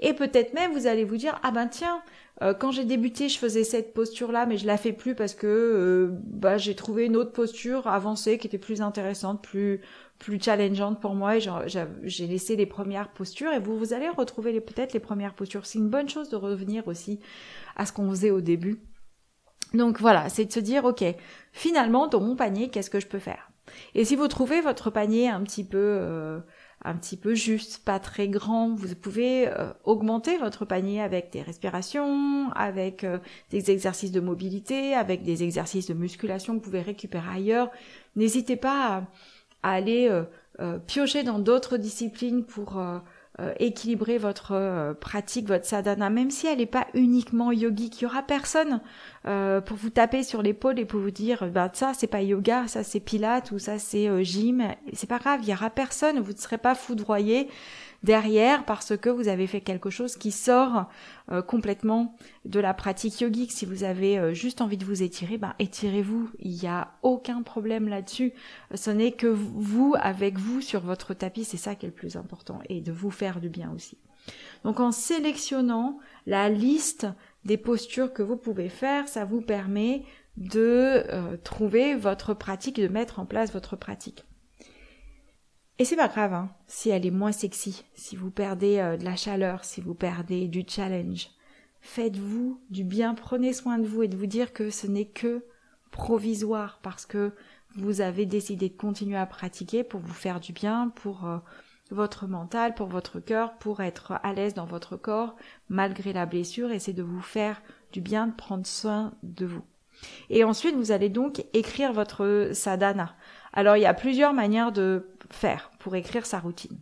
et 0.00 0.12
peut-être 0.12 0.52
même 0.52 0.72
vous 0.72 0.88
allez 0.88 1.04
vous 1.04 1.16
dire 1.16 1.38
ah 1.44 1.52
ben 1.52 1.68
tiens 1.68 2.02
euh, 2.42 2.52
quand 2.52 2.70
j'ai 2.70 2.84
débuté, 2.84 3.28
je 3.28 3.38
faisais 3.38 3.64
cette 3.64 3.94
posture-là, 3.94 4.44
mais 4.44 4.58
je 4.58 4.66
la 4.66 4.76
fais 4.76 4.92
plus 4.92 5.14
parce 5.14 5.34
que 5.34 5.46
euh, 5.46 6.08
bah, 6.24 6.58
j'ai 6.58 6.74
trouvé 6.74 7.06
une 7.06 7.16
autre 7.16 7.32
posture 7.32 7.86
avancée 7.86 8.36
qui 8.36 8.46
était 8.46 8.58
plus 8.58 8.82
intéressante, 8.82 9.42
plus 9.42 9.80
plus 10.18 10.40
challengeante 10.40 11.00
pour 11.00 11.14
moi. 11.14 11.36
Et 11.36 11.40
j'ai 12.02 12.26
laissé 12.26 12.56
les 12.56 12.66
premières 12.66 13.10
postures 13.10 13.52
et 13.52 13.58
vous 13.58 13.78
vous 13.78 13.92
allez 13.92 14.08
retrouver 14.08 14.60
peut-être 14.60 14.92
les 14.92 15.00
premières 15.00 15.34
postures. 15.34 15.66
C'est 15.66 15.78
une 15.78 15.88
bonne 15.88 16.08
chose 16.08 16.28
de 16.28 16.36
revenir 16.36 16.88
aussi 16.88 17.20
à 17.76 17.86
ce 17.86 17.92
qu'on 17.92 18.08
faisait 18.10 18.30
au 18.30 18.40
début. 18.40 18.80
Donc 19.74 20.00
voilà, 20.00 20.28
c'est 20.28 20.44
de 20.44 20.52
se 20.52 20.60
dire 20.60 20.84
ok, 20.84 21.04
finalement 21.52 22.06
dans 22.06 22.20
mon 22.20 22.36
panier, 22.36 22.68
qu'est-ce 22.68 22.90
que 22.90 23.00
je 23.00 23.06
peux 23.06 23.18
faire? 23.18 23.50
Et 23.94 24.04
si 24.04 24.14
vous 24.16 24.28
trouvez 24.28 24.60
votre 24.60 24.90
panier 24.90 25.28
un 25.28 25.42
petit 25.42 25.64
peu 25.64 25.78
euh, 25.78 26.38
un 26.84 26.94
petit 26.94 27.16
peu 27.16 27.34
juste, 27.34 27.84
pas 27.84 27.98
très 27.98 28.28
grand. 28.28 28.74
Vous 28.74 28.94
pouvez 28.94 29.48
euh, 29.48 29.72
augmenter 29.84 30.38
votre 30.38 30.64
panier 30.64 31.02
avec 31.02 31.32
des 31.32 31.42
respirations, 31.42 32.50
avec 32.52 33.02
euh, 33.02 33.18
des 33.50 33.70
exercices 33.70 34.12
de 34.12 34.20
mobilité, 34.20 34.94
avec 34.94 35.22
des 35.22 35.42
exercices 35.42 35.86
de 35.86 35.94
musculation 35.94 36.54
que 36.54 36.58
vous 36.58 36.64
pouvez 36.64 36.82
récupérer 36.82 37.28
ailleurs. 37.36 37.70
N'hésitez 38.14 38.56
pas 38.56 39.08
à, 39.62 39.72
aller 39.72 40.08
euh, 40.60 40.78
piocher 40.86 41.24
dans 41.24 41.40
d'autres 41.40 41.76
disciplines 41.76 42.44
pour 42.44 42.80
euh, 43.38 43.52
équilibrer 43.58 44.16
votre 44.16 44.52
euh, 44.52 44.94
pratique, 44.94 45.46
votre 45.46 45.66
sadhana, 45.66 46.08
même 46.08 46.30
si 46.30 46.46
elle 46.46 46.56
n'est 46.56 46.64
pas 46.64 46.86
uniquement 46.94 47.52
yogique. 47.52 48.00
Il 48.00 48.04
y 48.04 48.06
aura 48.06 48.22
personne 48.22 48.80
euh, 49.26 49.60
pour 49.60 49.76
vous 49.76 49.90
taper 49.90 50.22
sur 50.22 50.40
l'épaule 50.40 50.78
et 50.78 50.86
pour 50.86 51.00
vous 51.00 51.10
dire 51.10 51.46
bah 51.52 51.68
ça 51.70 51.92
c'est 51.92 52.06
pas 52.06 52.22
yoga, 52.22 52.66
ça 52.66 52.82
c'est 52.82 52.98
pilates 53.00 53.50
ou 53.50 53.58
ça 53.58 53.78
c'est 53.78 54.24
gym. 54.24 54.66
C'est 54.94 55.08
pas 55.08 55.18
grave, 55.18 55.40
il 55.42 55.50
y 55.50 55.52
aura 55.52 55.68
personne, 55.68 56.18
vous 56.18 56.32
ne 56.32 56.38
serez 56.38 56.56
pas 56.56 56.74
foudroyé 56.74 57.48
derrière 58.02 58.64
parce 58.64 58.96
que 58.96 59.08
vous 59.08 59.28
avez 59.28 59.46
fait 59.46 59.60
quelque 59.60 59.90
chose 59.90 60.16
qui 60.16 60.30
sort 60.30 60.88
euh, 61.30 61.42
complètement 61.42 62.16
de 62.44 62.60
la 62.60 62.74
pratique 62.74 63.20
yogique. 63.20 63.52
Si 63.52 63.66
vous 63.66 63.84
avez 63.84 64.18
euh, 64.18 64.34
juste 64.34 64.60
envie 64.60 64.76
de 64.76 64.84
vous 64.84 65.02
étirer, 65.02 65.38
ben 65.38 65.54
étirez-vous. 65.58 66.30
Il 66.38 66.52
n'y 66.52 66.68
a 66.68 66.92
aucun 67.02 67.42
problème 67.42 67.88
là-dessus. 67.88 68.32
Ce 68.74 68.90
n'est 68.90 69.12
que 69.12 69.26
vous 69.26 69.94
avec 69.98 70.38
vous 70.38 70.60
sur 70.60 70.80
votre 70.80 71.14
tapis, 71.14 71.44
c'est 71.44 71.56
ça 71.56 71.74
qui 71.74 71.86
est 71.86 71.90
le 71.90 71.94
plus 71.94 72.16
important 72.16 72.60
et 72.68 72.80
de 72.80 72.92
vous 72.92 73.10
faire 73.10 73.40
du 73.40 73.48
bien 73.48 73.72
aussi. 73.74 73.98
Donc 74.64 74.80
en 74.80 74.92
sélectionnant 74.92 75.98
la 76.26 76.48
liste 76.48 77.06
des 77.44 77.56
postures 77.56 78.12
que 78.12 78.22
vous 78.22 78.36
pouvez 78.36 78.68
faire, 78.68 79.08
ça 79.08 79.24
vous 79.24 79.40
permet 79.40 80.02
de 80.36 81.04
euh, 81.08 81.36
trouver 81.42 81.94
votre 81.94 82.34
pratique, 82.34 82.80
de 82.80 82.88
mettre 82.88 83.20
en 83.20 83.26
place 83.26 83.52
votre 83.52 83.76
pratique. 83.76 84.24
Et 85.78 85.84
c'est 85.84 85.96
pas 85.96 86.08
grave 86.08 86.32
hein, 86.32 86.50
si 86.66 86.88
elle 86.88 87.04
est 87.04 87.10
moins 87.10 87.32
sexy, 87.32 87.84
si 87.94 88.16
vous 88.16 88.30
perdez 88.30 88.78
euh, 88.78 88.96
de 88.96 89.04
la 89.04 89.14
chaleur, 89.14 89.64
si 89.64 89.82
vous 89.82 89.94
perdez 89.94 90.48
du 90.48 90.64
challenge. 90.66 91.28
Faites-vous 91.82 92.60
du 92.70 92.82
bien, 92.82 93.14
prenez 93.14 93.52
soin 93.52 93.78
de 93.78 93.86
vous 93.86 94.02
et 94.02 94.08
de 94.08 94.16
vous 94.16 94.26
dire 94.26 94.54
que 94.54 94.70
ce 94.70 94.86
n'est 94.86 95.06
que 95.06 95.44
provisoire 95.90 96.80
parce 96.82 97.04
que 97.04 97.32
vous 97.76 98.00
avez 98.00 98.24
décidé 98.24 98.70
de 98.70 98.76
continuer 98.76 99.18
à 99.18 99.26
pratiquer 99.26 99.84
pour 99.84 100.00
vous 100.00 100.14
faire 100.14 100.40
du 100.40 100.54
bien, 100.54 100.90
pour 100.96 101.26
euh, 101.26 101.38
votre 101.90 102.26
mental, 102.26 102.74
pour 102.74 102.88
votre 102.88 103.20
cœur, 103.20 103.58
pour 103.58 103.80
être 103.80 104.12
à 104.22 104.32
l'aise 104.32 104.54
dans 104.54 104.64
votre 104.64 104.96
corps 104.96 105.36
malgré 105.68 106.14
la 106.14 106.24
blessure 106.24 106.72
et 106.72 106.78
c'est 106.78 106.94
de 106.94 107.02
vous 107.02 107.20
faire 107.20 107.60
du 107.92 108.00
bien, 108.00 108.28
de 108.28 108.34
prendre 108.34 108.66
soin 108.66 109.12
de 109.22 109.44
vous. 109.44 109.62
Et 110.30 110.44
ensuite, 110.44 110.74
vous 110.74 110.92
allez 110.92 111.08
donc 111.08 111.44
écrire 111.52 111.92
votre 111.92 112.50
sadhana. 112.52 113.14
Alors, 113.56 113.78
il 113.78 113.80
y 113.80 113.86
a 113.86 113.94
plusieurs 113.94 114.34
manières 114.34 114.70
de 114.70 115.08
faire 115.30 115.70
pour 115.78 115.96
écrire 115.96 116.26
sa 116.26 116.38
routine. 116.38 116.78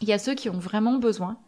Il 0.00 0.08
y 0.08 0.14
a 0.14 0.18
ceux 0.18 0.34
qui 0.34 0.48
ont 0.48 0.58
vraiment 0.58 0.94
besoin 0.94 1.38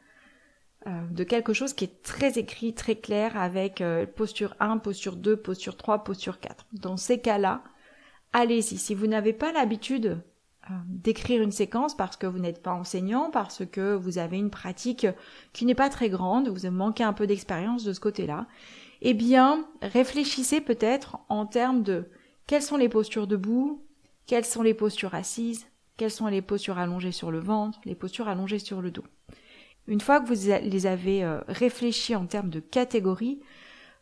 euh, 0.87 0.90
de 1.11 1.25
quelque 1.25 1.55
chose 1.55 1.73
qui 1.73 1.85
est 1.85 2.02
très 2.02 2.38
écrit, 2.38 2.75
très 2.75 2.97
clair, 2.97 3.38
avec 3.38 3.81
euh, 3.81 4.05
posture 4.05 4.55
1, 4.61 4.76
posture 4.76 5.16
2, 5.16 5.38
posture 5.38 5.78
3, 5.78 6.05
posture 6.05 6.38
4. 6.38 6.66
Dans 6.75 6.99
ces 6.99 7.19
cas-là, 7.19 7.64
allez-y. 8.35 8.76
Si 8.76 8.95
vous 8.95 9.07
n'avez 9.07 9.33
pas 9.33 9.52
l'habitude 9.52 10.23
euh, 10.71 10.75
d'écrire 10.87 11.40
une 11.43 11.50
séquence 11.50 11.97
parce 11.97 12.19
que 12.19 12.26
vous 12.26 12.38
n'êtes 12.38 12.62
pas 12.62 12.75
enseignant, 12.75 13.31
parce 13.31 13.64
que 13.64 13.95
vous 13.95 14.19
avez 14.19 14.37
une 14.37 14.50
pratique 14.50 15.07
qui 15.55 15.64
n'est 15.64 15.75
pas 15.75 15.88
très 15.88 16.11
grande, 16.11 16.49
vous 16.49 16.71
manquez 16.71 17.05
un 17.05 17.14
peu 17.14 17.26
d'expérience 17.26 17.85
de 17.85 17.95
ce 17.95 18.00
côté-là, 18.00 18.47
eh 19.00 19.14
bien, 19.14 19.66
réfléchissez 19.81 20.61
peut-être 20.61 21.21
en 21.31 21.47
termes 21.47 21.83
de 21.83 22.11
quelles 22.47 22.62
sont 22.62 22.76
les 22.76 22.90
postures 22.90 23.26
debout, 23.26 23.86
quelles 24.26 24.45
sont 24.45 24.62
les 24.62 24.75
postures 24.75 25.14
assises, 25.14 25.66
quelles 25.97 26.11
sont 26.11 26.26
les 26.26 26.42
postures 26.42 26.78
allongées 26.78 27.12
sur 27.12 27.30
le 27.30 27.38
ventre, 27.38 27.80
les 27.85 27.95
postures 27.95 28.28
allongées 28.28 28.59
sur 28.59 28.83
le 28.83 28.90
dos. 28.90 29.04
Une 29.88 30.00
fois 30.00 30.21
que 30.21 30.26
vous 30.26 30.50
les 30.62 30.87
avez 30.87 31.25
euh, 31.25 31.40
réfléchies 31.49 32.16
en 32.16 32.26
termes 32.26 32.50
de 32.50 32.61
catégories, 32.61 33.40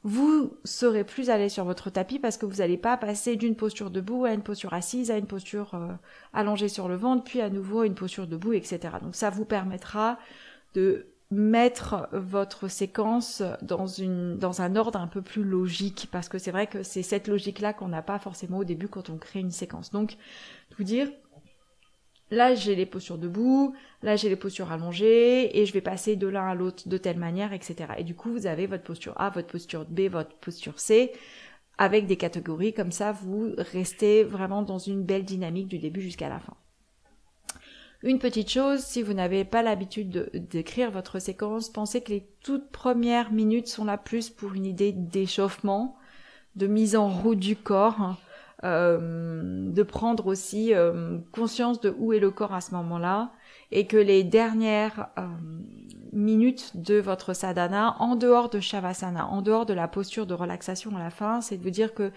vous 0.03 0.59
serez 0.65 1.05
plus 1.05 1.31
à 1.31 1.49
sur 1.49 1.65
votre 1.65 1.89
tapis 1.89 2.19
parce 2.19 2.37
que 2.37 2.45
vous 2.45 2.57
n'allez 2.57 2.77
pas 2.77 2.97
passer 2.97 3.37
d'une 3.37 3.57
posture 3.57 3.91
debout 3.91 4.27
à 4.27 4.33
une 4.33 4.43
posture 4.43 4.75
assise, 4.75 5.11
à 5.11 5.17
une 5.17 5.27
posture 5.27 5.75
euh, 5.75 5.93
allongée 6.33 6.69
sur 6.69 6.89
le 6.89 6.97
ventre, 6.97 7.25
puis 7.25 7.41
à 7.41 7.49
nouveau 7.49 7.81
à 7.81 7.87
une 7.87 7.95
posture 7.95 8.27
debout, 8.27 8.53
etc. 8.53 8.81
Donc 9.03 9.15
ça 9.15 9.31
vous 9.31 9.47
permettra 9.47 10.19
de 10.75 11.07
mettre 11.31 12.09
votre 12.13 12.69
séquence 12.69 13.43
dans 13.63 13.87
une 13.87 14.37
dans 14.39 14.61
un 14.61 14.77
ordre 14.77 14.99
un 14.99 15.07
peu 15.07 15.23
plus 15.23 15.43
logique 15.43 16.09
parce 16.13 16.29
que 16.29 16.39
c'est 16.39 16.51
vrai 16.51 16.67
que 16.67 16.83
c'est 16.83 17.03
cette 17.03 17.29
logique 17.29 17.61
là 17.61 17.73
qu'on 17.73 17.89
n'a 17.89 18.03
pas 18.03 18.19
forcément 18.19 18.59
au 18.59 18.65
début 18.65 18.89
quand 18.89 19.11
on 19.11 19.17
crée 19.19 19.41
une 19.41 19.51
séquence. 19.51 19.91
Donc 19.91 20.17
vous 20.77 20.85
dire 20.85 21.11
là 22.31 22.55
j'ai 22.55 22.75
les 22.75 22.87
postures 22.87 23.19
debout, 23.19 23.75
là 24.03 24.17
j'ai 24.17 24.29
les 24.29 24.37
postures 24.37 24.71
allongées 24.73 25.59
et 25.59 25.67
je 25.67 25.73
vais 25.73 25.81
passer 25.81 26.17
de 26.17 26.27
l'un 26.27 26.47
à 26.47 26.55
l'autre 26.55 26.89
de 26.89 26.97
telle 26.99 27.19
manière, 27.19 27.53
etc. 27.53 27.95
Et 27.99 28.05
du 28.05 28.15
coup 28.15 28.31
vous 28.31 28.47
avez 28.47 28.67
votre 28.67 28.85
posture 28.85 29.15
A, 29.17 29.31
votre 29.31 29.49
posture 29.49 29.87
B, 29.87 30.03
votre 30.03 30.37
posture 30.37 30.79
C 30.79 31.13
avec 31.79 32.07
des 32.07 32.17
catégories 32.17 32.75
comme 32.75 32.93
ça 32.93 33.13
vous 33.13 33.53
restez 33.59 34.25
vraiment 34.25 34.63
dans 34.63 34.79
une 34.79 35.03
belle 35.03 35.25
dynamique 35.25 35.69
du 35.69 35.79
début 35.79 36.01
jusqu'à 36.03 36.29
la 36.29 36.39
fin. 36.39 36.55
Une 38.05 38.19
petite 38.19 38.51
chose, 38.51 38.81
si 38.81 39.01
vous 39.01 39.15
n'avez 39.15 39.47
pas 39.47 39.63
l'habitude 39.63 40.31
d'écrire 40.35 40.91
votre 40.91 41.19
séquence, 41.19 41.71
pensez 41.71 42.03
que 42.03 42.11
les 42.11 42.29
toutes 42.43 42.71
premières 42.71 43.33
minutes 43.33 43.67
sont 43.67 43.87
là 43.87 43.97
plus 43.97 44.29
pour 44.29 44.53
une 44.53 44.67
idée 44.67 44.93
d'échauffement, 44.93 45.97
de 46.55 46.67
mise 46.67 46.97
en 46.97 47.09
route 47.09 47.39
du 47.39 47.57
corps, 47.57 48.03
hein, 48.03 48.19
euh, 48.63 49.71
de 49.71 49.83
prendre 49.83 50.27
aussi 50.27 50.75
euh, 50.75 51.17
conscience 51.33 51.81
de 51.81 51.95
où 51.97 52.13
est 52.13 52.19
le 52.19 52.31
corps 52.31 52.53
à 52.53 52.61
ce 52.61 52.75
moment-là, 52.75 53.33
et 53.73 53.87
que 53.87 53.97
les 53.97 54.25
dernières 54.25 55.09
euh, 55.19 55.27
minutes 56.15 56.73
de 56.77 56.99
votre 57.01 57.35
sadhana, 57.35 57.97
en 57.99 58.17
dehors 58.17 58.49
de 58.49 58.61
shavasana, 58.61 59.27
en 59.27 59.43
dehors 59.43 59.67
de 59.67 59.75
la 59.75 59.89
posture 59.89 60.27
de 60.27 60.35
relaxation 60.35 60.97
à 60.97 61.01
la 61.01 61.11
fin, 61.11 61.41
c'est 61.41 61.57
de 61.57 61.63
vous 61.63 61.71
dire 61.71 61.93
que 61.93 62.13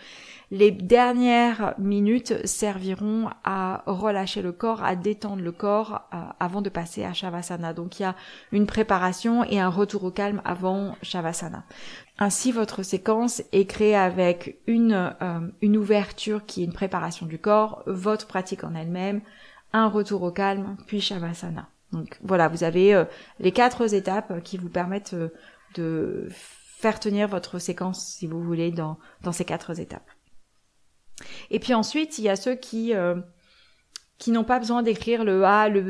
les 0.51 0.71
dernières 0.71 1.73
minutes 1.77 2.45
serviront 2.45 3.29
à 3.43 3.83
relâcher 3.85 4.41
le 4.41 4.51
corps, 4.51 4.83
à 4.83 4.95
détendre 4.95 5.41
le 5.41 5.51
corps 5.51 6.07
euh, 6.13 6.17
avant 6.39 6.61
de 6.61 6.69
passer 6.69 7.03
à 7.03 7.13
shavasana. 7.13 7.73
Donc 7.73 7.99
il 7.99 8.03
y 8.03 8.05
a 8.05 8.15
une 8.51 8.67
préparation 8.67 9.43
et 9.43 9.59
un 9.59 9.69
retour 9.69 10.03
au 10.03 10.11
calme 10.11 10.41
avant 10.45 10.95
shavasana. 11.01 11.63
Ainsi, 12.19 12.51
votre 12.51 12.83
séquence 12.83 13.43
est 13.51 13.65
créée 13.65 13.95
avec 13.95 14.59
une, 14.65 15.13
euh, 15.21 15.39
une 15.61 15.77
ouverture 15.77 16.45
qui 16.45 16.61
est 16.61 16.65
une 16.65 16.73
préparation 16.73 17.25
du 17.25 17.37
corps, 17.37 17.83
votre 17.85 18.27
pratique 18.27 18.63
en 18.63 18.73
elle-même, 18.73 19.21
un 19.73 19.87
retour 19.87 20.23
au 20.23 20.31
calme, 20.31 20.77
puis 20.87 21.01
Shavasana. 21.01 21.69
Donc 21.91 22.17
voilà, 22.21 22.47
vous 22.47 22.63
avez 22.63 22.93
euh, 22.93 23.05
les 23.39 23.51
quatre 23.51 23.93
étapes 23.93 24.41
qui 24.43 24.57
vous 24.57 24.69
permettent 24.69 25.13
euh, 25.13 25.29
de 25.75 26.27
faire 26.29 26.99
tenir 26.99 27.27
votre 27.27 27.59
séquence, 27.59 28.05
si 28.05 28.27
vous 28.27 28.41
voulez, 28.41 28.71
dans, 28.71 28.97
ces 29.31 29.45
quatre 29.45 29.79
étapes. 29.79 30.09
Et 31.49 31.59
puis 31.59 31.73
ensuite, 31.73 32.17
il 32.19 32.25
y 32.25 32.29
a 32.29 32.35
ceux 32.35 32.55
qui 32.55 32.93
euh, 32.93 33.15
qui 34.17 34.31
n'ont 34.31 34.43
pas 34.43 34.57
besoin 34.57 34.81
d'écrire 34.81 35.23
le 35.23 35.45
A, 35.45 35.69
le, 35.69 35.81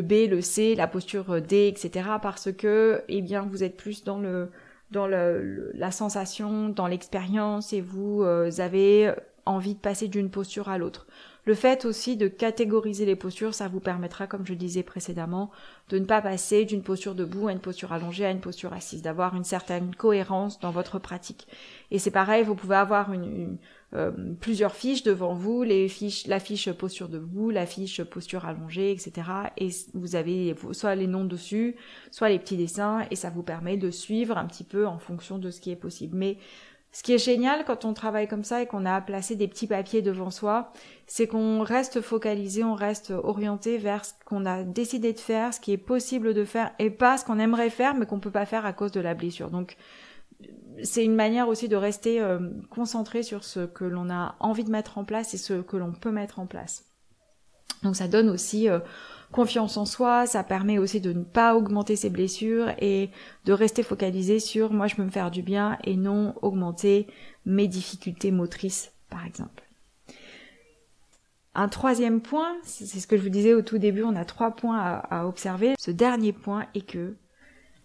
B, 0.00 0.28
le 0.30 0.40
C, 0.40 0.74
la 0.74 0.86
posture 0.86 1.42
D, 1.42 1.68
etc. 1.68 2.08
parce 2.22 2.50
que, 2.50 3.02
eh 3.08 3.20
bien, 3.20 3.42
vous 3.42 3.62
êtes 3.62 3.76
plus 3.76 4.02
dans 4.02 4.18
le 4.18 4.50
dans 4.90 5.06
la 5.06 5.90
sensation, 5.90 6.68
dans 6.68 6.86
l'expérience, 6.86 7.72
et 7.72 7.80
vous 7.80 8.22
avez 8.22 9.12
envie 9.44 9.74
de 9.74 9.80
passer 9.80 10.06
d'une 10.06 10.30
posture 10.30 10.68
à 10.68 10.78
l'autre. 10.78 11.06
Le 11.46 11.54
fait 11.54 11.84
aussi 11.84 12.16
de 12.16 12.26
catégoriser 12.26 13.06
les 13.06 13.14
postures, 13.14 13.54
ça 13.54 13.68
vous 13.68 13.78
permettra, 13.78 14.26
comme 14.26 14.44
je 14.44 14.52
disais 14.52 14.82
précédemment, 14.82 15.52
de 15.90 16.00
ne 16.00 16.04
pas 16.04 16.20
passer 16.20 16.64
d'une 16.64 16.82
posture 16.82 17.14
debout 17.14 17.46
à 17.46 17.52
une 17.52 17.60
posture 17.60 17.92
allongée 17.92 18.26
à 18.26 18.32
une 18.32 18.40
posture 18.40 18.72
assise, 18.72 19.00
d'avoir 19.00 19.36
une 19.36 19.44
certaine 19.44 19.94
cohérence 19.94 20.58
dans 20.58 20.72
votre 20.72 20.98
pratique. 20.98 21.46
Et 21.92 22.00
c'est 22.00 22.10
pareil, 22.10 22.42
vous 22.42 22.56
pouvez 22.56 22.74
avoir 22.74 23.12
euh, 23.94 24.10
plusieurs 24.40 24.74
fiches 24.74 25.04
devant 25.04 25.34
vous, 25.34 25.62
les 25.62 25.88
fiches, 25.88 26.26
la 26.26 26.40
fiche 26.40 26.68
posture 26.72 27.08
debout, 27.08 27.50
la 27.50 27.64
fiche 27.64 28.02
posture 28.02 28.44
allongée, 28.44 28.90
etc. 28.90 29.12
Et 29.56 29.68
vous 29.94 30.16
avez 30.16 30.56
soit 30.72 30.96
les 30.96 31.06
noms 31.06 31.24
dessus, 31.24 31.76
soit 32.10 32.28
les 32.28 32.40
petits 32.40 32.56
dessins, 32.56 33.06
et 33.12 33.14
ça 33.14 33.30
vous 33.30 33.44
permet 33.44 33.76
de 33.76 33.92
suivre 33.92 34.36
un 34.36 34.46
petit 34.46 34.64
peu 34.64 34.84
en 34.84 34.98
fonction 34.98 35.38
de 35.38 35.52
ce 35.52 35.60
qui 35.60 35.70
est 35.70 35.76
possible. 35.76 36.16
Mais 36.16 36.38
ce 36.96 37.02
qui 37.02 37.12
est 37.12 37.18
génial 37.18 37.66
quand 37.66 37.84
on 37.84 37.92
travaille 37.92 38.26
comme 38.26 38.42
ça 38.42 38.62
et 38.62 38.66
qu'on 38.66 38.86
a 38.86 39.02
placé 39.02 39.36
des 39.36 39.48
petits 39.48 39.66
papiers 39.66 40.00
devant 40.00 40.30
soi, 40.30 40.72
c'est 41.06 41.26
qu'on 41.26 41.60
reste 41.62 42.00
focalisé, 42.00 42.64
on 42.64 42.74
reste 42.74 43.10
orienté 43.10 43.76
vers 43.76 44.06
ce 44.06 44.12
qu'on 44.24 44.46
a 44.46 44.62
décidé 44.62 45.12
de 45.12 45.18
faire, 45.18 45.52
ce 45.52 45.60
qui 45.60 45.72
est 45.72 45.76
possible 45.76 46.32
de 46.32 46.46
faire 46.46 46.72
et 46.78 46.88
pas 46.88 47.18
ce 47.18 47.26
qu'on 47.26 47.38
aimerait 47.38 47.68
faire 47.68 47.94
mais 47.94 48.06
qu'on 48.06 48.18
peut 48.18 48.30
pas 48.30 48.46
faire 48.46 48.64
à 48.64 48.72
cause 48.72 48.92
de 48.92 49.00
la 49.00 49.12
blessure. 49.12 49.50
Donc 49.50 49.76
c'est 50.82 51.04
une 51.04 51.14
manière 51.14 51.48
aussi 51.48 51.68
de 51.68 51.76
rester 51.76 52.18
euh, 52.18 52.38
concentré 52.70 53.22
sur 53.22 53.44
ce 53.44 53.66
que 53.66 53.84
l'on 53.84 54.08
a 54.08 54.34
envie 54.40 54.64
de 54.64 54.70
mettre 54.70 54.96
en 54.96 55.04
place 55.04 55.34
et 55.34 55.36
ce 55.36 55.60
que 55.60 55.76
l'on 55.76 55.92
peut 55.92 56.12
mettre 56.12 56.38
en 56.38 56.46
place. 56.46 56.86
Donc 57.82 57.94
ça 57.94 58.08
donne 58.08 58.30
aussi 58.30 58.70
euh, 58.70 58.78
confiance 59.32 59.76
en 59.76 59.84
soi, 59.84 60.26
ça 60.26 60.44
permet 60.44 60.78
aussi 60.78 61.00
de 61.00 61.12
ne 61.12 61.24
pas 61.24 61.54
augmenter 61.54 61.96
ses 61.96 62.10
blessures 62.10 62.70
et 62.78 63.10
de 63.44 63.52
rester 63.52 63.82
focalisé 63.82 64.40
sur 64.40 64.72
moi 64.72 64.86
je 64.86 64.96
peux 64.96 65.04
me 65.04 65.10
faire 65.10 65.30
du 65.30 65.42
bien 65.42 65.78
et 65.84 65.96
non 65.96 66.34
augmenter 66.42 67.06
mes 67.44 67.68
difficultés 67.68 68.30
motrices 68.30 68.92
par 69.10 69.26
exemple. 69.26 69.66
Un 71.58 71.68
troisième 71.68 72.20
point, 72.20 72.54
c'est 72.64 72.84
ce 72.84 73.06
que 73.06 73.16
je 73.16 73.22
vous 73.22 73.30
disais 73.30 73.54
au 73.54 73.62
tout 73.62 73.78
début, 73.78 74.02
on 74.02 74.14
a 74.14 74.26
trois 74.26 74.50
points 74.50 74.78
à, 74.78 75.26
observer. 75.26 75.72
Ce 75.78 75.90
dernier 75.90 76.34
point 76.34 76.66
est 76.74 76.86
que 76.86 77.14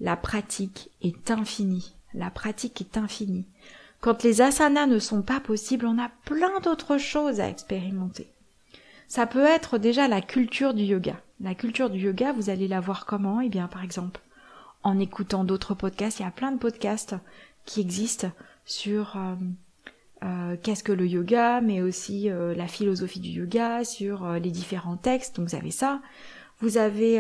la 0.02 0.18
pratique 0.18 0.90
est 1.02 1.32
infinie. 1.32 1.96
La 2.14 2.30
pratique 2.30 2.82
est 2.82 2.98
infinie. 2.98 3.46
Quand 4.02 4.24
les 4.24 4.42
asanas 4.42 4.88
ne 4.88 5.00
sont 5.00 5.22
pas 5.22 5.40
possibles, 5.40 5.86
on 5.86 6.00
a 6.00 6.12
plein 6.26 6.60
d'autres 6.60 6.98
choses 6.98 7.40
à 7.40 7.48
expérimenter. 7.48 8.31
Ça 9.12 9.28
peut 9.28 9.44
être 9.44 9.78
déjà 9.78 10.08
la 10.08 10.22
culture 10.22 10.74
du 10.74 10.84
yoga. 10.84 11.20
La 11.42 11.54
culture 11.54 11.90
du 11.90 12.00
yoga, 12.00 12.32
vous 12.32 12.50
allez 12.50 12.70
la 12.70 12.80
voir 12.80 13.06
comment? 13.06 13.42
Eh 13.42 13.50
bien, 13.50 13.68
par 13.68 13.84
exemple, 13.84 14.22
en 14.84 15.00
écoutant 15.00 15.44
d'autres 15.44 15.74
podcasts. 15.74 16.22
Il 16.22 16.24
y 16.24 16.26
a 16.26 16.32
plein 16.32 16.54
de 16.54 16.58
podcasts 16.58 17.16
qui 17.66 17.82
existent 17.82 18.32
sur 18.64 19.18
euh, 19.18 19.36
euh, 20.24 20.56
qu'est-ce 20.64 20.86
que 20.86 20.94
le 20.94 21.06
yoga, 21.06 21.60
mais 21.60 21.82
aussi 21.82 22.30
euh, 22.30 22.56
la 22.56 22.68
philosophie 22.68 23.20
du 23.20 23.32
yoga, 23.32 23.84
sur 23.84 24.26
les 24.26 24.50
différents 24.50 24.96
textes. 24.96 25.36
Donc 25.36 25.50
vous 25.50 25.56
avez 25.56 25.72
ça. 25.72 26.00
Vous 26.62 26.78
avez 26.78 27.20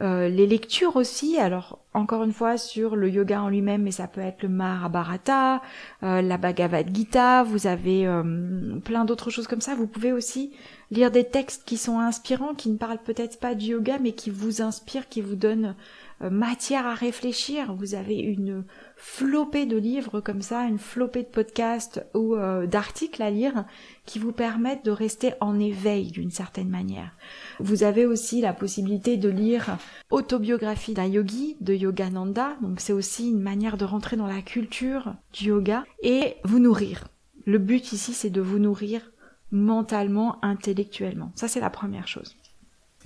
Euh, 0.00 0.28
les 0.28 0.46
lectures 0.46 0.94
aussi, 0.96 1.38
alors 1.38 1.80
encore 1.98 2.22
une 2.22 2.32
fois 2.32 2.56
sur 2.56 2.94
le 2.94 3.10
yoga 3.10 3.42
en 3.42 3.48
lui-même, 3.48 3.82
mais 3.82 3.90
ça 3.90 4.06
peut 4.06 4.20
être 4.20 4.42
le 4.42 4.48
Mahabharata, 4.48 5.60
euh, 6.02 6.22
la 6.22 6.38
Bhagavad 6.38 6.94
Gita, 6.94 7.42
vous 7.42 7.66
avez 7.66 8.06
euh, 8.06 8.78
plein 8.84 9.04
d'autres 9.04 9.30
choses 9.30 9.48
comme 9.48 9.60
ça. 9.60 9.74
Vous 9.74 9.86
pouvez 9.86 10.12
aussi 10.12 10.52
lire 10.90 11.10
des 11.10 11.24
textes 11.24 11.64
qui 11.64 11.76
sont 11.76 11.98
inspirants, 11.98 12.54
qui 12.54 12.70
ne 12.70 12.76
parlent 12.76 13.02
peut-être 13.02 13.40
pas 13.40 13.54
du 13.54 13.72
yoga, 13.72 13.98
mais 14.00 14.12
qui 14.12 14.30
vous 14.30 14.62
inspirent, 14.62 15.08
qui 15.08 15.20
vous 15.20 15.36
donnent 15.36 15.74
euh, 16.22 16.30
matière 16.30 16.86
à 16.86 16.94
réfléchir. 16.94 17.74
Vous 17.74 17.94
avez 17.94 18.16
une 18.16 18.64
flopée 19.00 19.64
de 19.64 19.76
livres 19.76 20.20
comme 20.20 20.42
ça, 20.42 20.64
une 20.64 20.80
flopée 20.80 21.22
de 21.22 21.28
podcasts 21.28 22.04
ou 22.14 22.34
euh, 22.34 22.66
d'articles 22.66 23.22
à 23.22 23.30
lire 23.30 23.64
qui 24.04 24.18
vous 24.18 24.32
permettent 24.32 24.84
de 24.84 24.90
rester 24.90 25.34
en 25.40 25.60
éveil 25.60 26.10
d'une 26.10 26.32
certaine 26.32 26.68
manière. 26.68 27.16
Vous 27.60 27.84
avez 27.84 28.06
aussi 28.06 28.40
la 28.40 28.52
possibilité 28.52 29.16
de 29.16 29.28
lire 29.28 29.78
Autobiographie 30.10 30.94
d'un 30.94 31.06
yogi 31.06 31.56
de 31.60 31.74
Yogananda, 31.74 32.56
donc 32.60 32.80
c'est 32.80 32.92
aussi 32.92 33.30
une 33.30 33.40
manière 33.40 33.76
de 33.76 33.84
rentrer 33.84 34.16
dans 34.16 34.26
la 34.26 34.42
culture 34.42 35.14
du 35.32 35.46
yoga 35.46 35.84
et 36.02 36.36
vous 36.42 36.58
nourrir. 36.58 37.06
Le 37.46 37.58
but 37.58 37.92
ici 37.92 38.12
c'est 38.12 38.30
de 38.30 38.40
vous 38.40 38.58
nourrir 38.58 39.12
mentalement, 39.52 40.44
intellectuellement. 40.44 41.30
Ça 41.36 41.46
c'est 41.46 41.60
la 41.60 41.70
première 41.70 42.08
chose. 42.08 42.36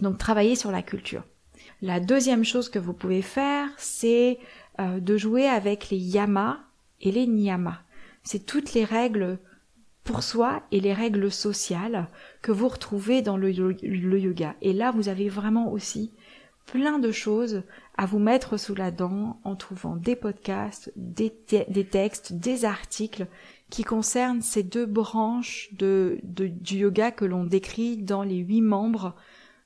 Donc 0.01 0.17
travailler 0.17 0.57
sur 0.57 0.71
la 0.71 0.83
culture. 0.83 1.25
La 1.83 2.01
deuxième 2.01 2.45
chose 2.45 2.69
que 2.69 2.79
vous 2.79 2.93
pouvez 2.93 3.23
faire, 3.23 3.69
c'est 3.77 4.39
euh, 4.81 5.01
de 5.01 5.17
jouer 5.17 5.47
avec 5.47 5.91
les 5.91 5.99
yamas 5.99 6.59
et 7.01 7.13
les 7.13 7.27
niyamas. 7.27 7.81
C'est 8.23 8.47
toutes 8.47 8.75
les 8.75 8.85
règles 8.85 9.39
pour 10.05 10.23
soi 10.23 10.63
et 10.73 10.81
les 10.81 10.93
règles 10.93 11.31
sociales 11.31 12.09
que 12.41 12.53
vous 12.53 12.69
retrouvez 12.69 13.23
dans 13.23 13.37
le, 13.37 13.51
yoga. 13.53 14.55
Et 14.61 14.73
là, 14.73 14.91
vous 14.91 15.09
avez 15.09 15.29
vraiment 15.29 15.71
aussi 15.71 16.11
plein 16.67 16.99
de 16.99 17.11
choses 17.11 17.63
à 17.97 18.07
vous 18.07 18.19
mettre 18.19 18.57
sous 18.57 18.75
la 18.75 18.91
dent 18.91 19.41
en 19.45 19.57
trouvant 19.57 19.97
des 19.97 20.17
podcasts, 20.17 20.93
des, 20.97 21.31
textes, 21.91 22.33
des 22.33 22.65
articles 22.65 23.27
qui 23.71 23.85
concernent 23.85 24.43
ces 24.43 24.63
deux 24.63 24.87
branches 24.87 25.71
du 25.73 26.21
yoga 26.71 27.11
que 27.11 27.25
l'on 27.25 27.45
décrit 27.45 27.97
dans 27.97 28.23
les 28.23 28.39
huit 28.39 28.63
membres 28.63 29.15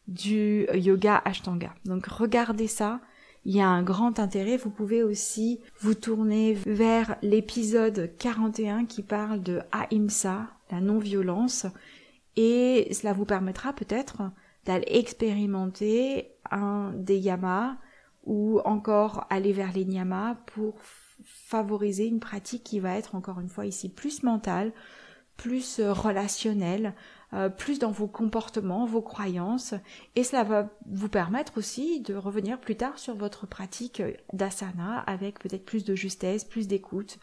du 0.08 0.66
yoga 0.74 1.20
Ashtanga. 1.24 1.74
Donc 1.84 2.06
regardez 2.06 2.68
ça, 2.68 3.00
il 3.46 3.54
y 3.54 3.60
a 3.60 3.68
un 3.68 3.84
grand 3.84 4.18
intérêt. 4.18 4.56
Vous 4.56 4.70
pouvez 4.70 5.04
aussi 5.04 5.60
vous 5.78 5.94
tourner 5.94 6.54
vers 6.66 7.16
l'épisode 7.22 8.10
41 8.18 8.86
qui 8.86 9.02
parle 9.02 9.40
de 9.40 9.60
Ahimsa, 9.70 10.48
la 10.72 10.80
non-violence, 10.80 11.66
et 12.34 12.88
cela 12.92 13.12
vous 13.12 13.24
permettra 13.24 13.72
peut-être 13.72 14.32
d'aller 14.64 14.86
expérimenter 14.88 16.32
un 16.50 16.92
des 16.96 17.18
yamas 17.18 17.76
ou 18.24 18.58
encore 18.64 19.28
aller 19.30 19.52
vers 19.52 19.72
les 19.72 19.84
niyamas 19.84 20.34
pour 20.46 20.74
favoriser 21.22 22.06
une 22.06 22.18
pratique 22.18 22.64
qui 22.64 22.80
va 22.80 22.96
être 22.96 23.14
encore 23.14 23.38
une 23.38 23.48
fois 23.48 23.64
ici 23.64 23.88
plus 23.88 24.24
mentale, 24.24 24.72
plus 25.36 25.80
relationnelle, 25.80 26.94
euh, 27.32 27.48
plus 27.48 27.80
dans 27.80 27.90
vos 27.90 28.06
comportements, 28.06 28.86
vos 28.86 29.02
croyances, 29.02 29.74
et 30.14 30.22
cela 30.22 30.44
va 30.44 30.70
vous 30.88 31.08
permettre 31.08 31.58
aussi 31.58 32.00
de 32.00 32.14
revenir 32.14 32.60
plus 32.60 32.76
tard 32.76 33.00
sur 33.00 33.16
votre 33.16 33.48
pratique 33.48 34.00
d'asana 34.32 35.00
avec 35.08 35.40
peut-être 35.40 35.64
plus 35.64 35.84
de 35.84 35.96
justesse, 35.96 36.44
plus 36.44 36.68
d'écoute, 36.68 37.18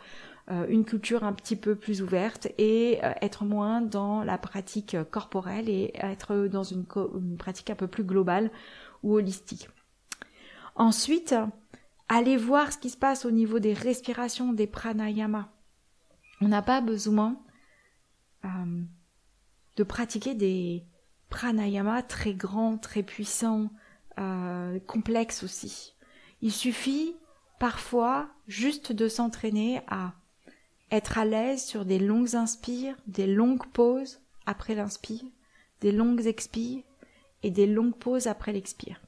euh, 0.51 0.65
une 0.67 0.83
culture 0.83 1.23
un 1.23 1.31
petit 1.31 1.55
peu 1.55 1.77
plus 1.77 2.01
ouverte 2.01 2.49
et 2.57 2.99
euh, 3.01 3.13
être 3.21 3.45
moins 3.45 3.79
dans 3.79 4.25
la 4.25 4.37
pratique 4.37 4.97
corporelle 5.09 5.69
et 5.69 5.91
être 5.95 6.47
dans 6.47 6.63
une, 6.63 6.85
une 7.15 7.37
pratique 7.37 7.69
un 7.69 7.75
peu 7.75 7.87
plus 7.87 8.03
globale 8.03 8.51
ou 9.03 9.15
holistique. 9.15 9.69
Ensuite, 10.75 11.33
allez 12.09 12.35
voir 12.35 12.73
ce 12.73 12.77
qui 12.77 12.89
se 12.89 12.97
passe 12.97 13.23
au 13.23 13.31
niveau 13.31 13.59
des 13.59 13.73
respirations, 13.73 14.51
des 14.51 14.67
pranayamas. 14.67 15.47
On 16.41 16.49
n'a 16.49 16.61
pas 16.61 16.81
besoin 16.81 17.37
de 19.75 19.83
pratiquer 19.83 20.35
des 20.35 20.83
pranayama 21.29 22.03
très 22.03 22.33
grands, 22.33 22.77
très 22.77 23.01
puissants, 23.01 23.71
euh, 24.19 24.79
complexes 24.85 25.43
aussi. 25.43 25.95
Il 26.41 26.51
suffit 26.51 27.15
parfois 27.59 28.29
juste 28.47 28.91
de 28.91 29.07
s'entraîner 29.07 29.81
à 29.87 30.13
être 30.91 31.17
à 31.17 31.25
l'aise 31.25 31.63
sur 31.63 31.85
des 31.85 31.97
longues 31.97 32.35
inspires, 32.35 32.95
des 33.07 33.25
longues 33.25 33.65
pauses 33.65 34.19
après 34.45 34.75
l'inspire, 34.75 35.23
des 35.81 35.91
longues 35.91 36.27
expires 36.27 36.83
et 37.41 37.49
des 37.49 37.65
longues 37.65 37.97
pauses 37.97 38.27
après 38.27 38.53
l'expire. 38.53 39.01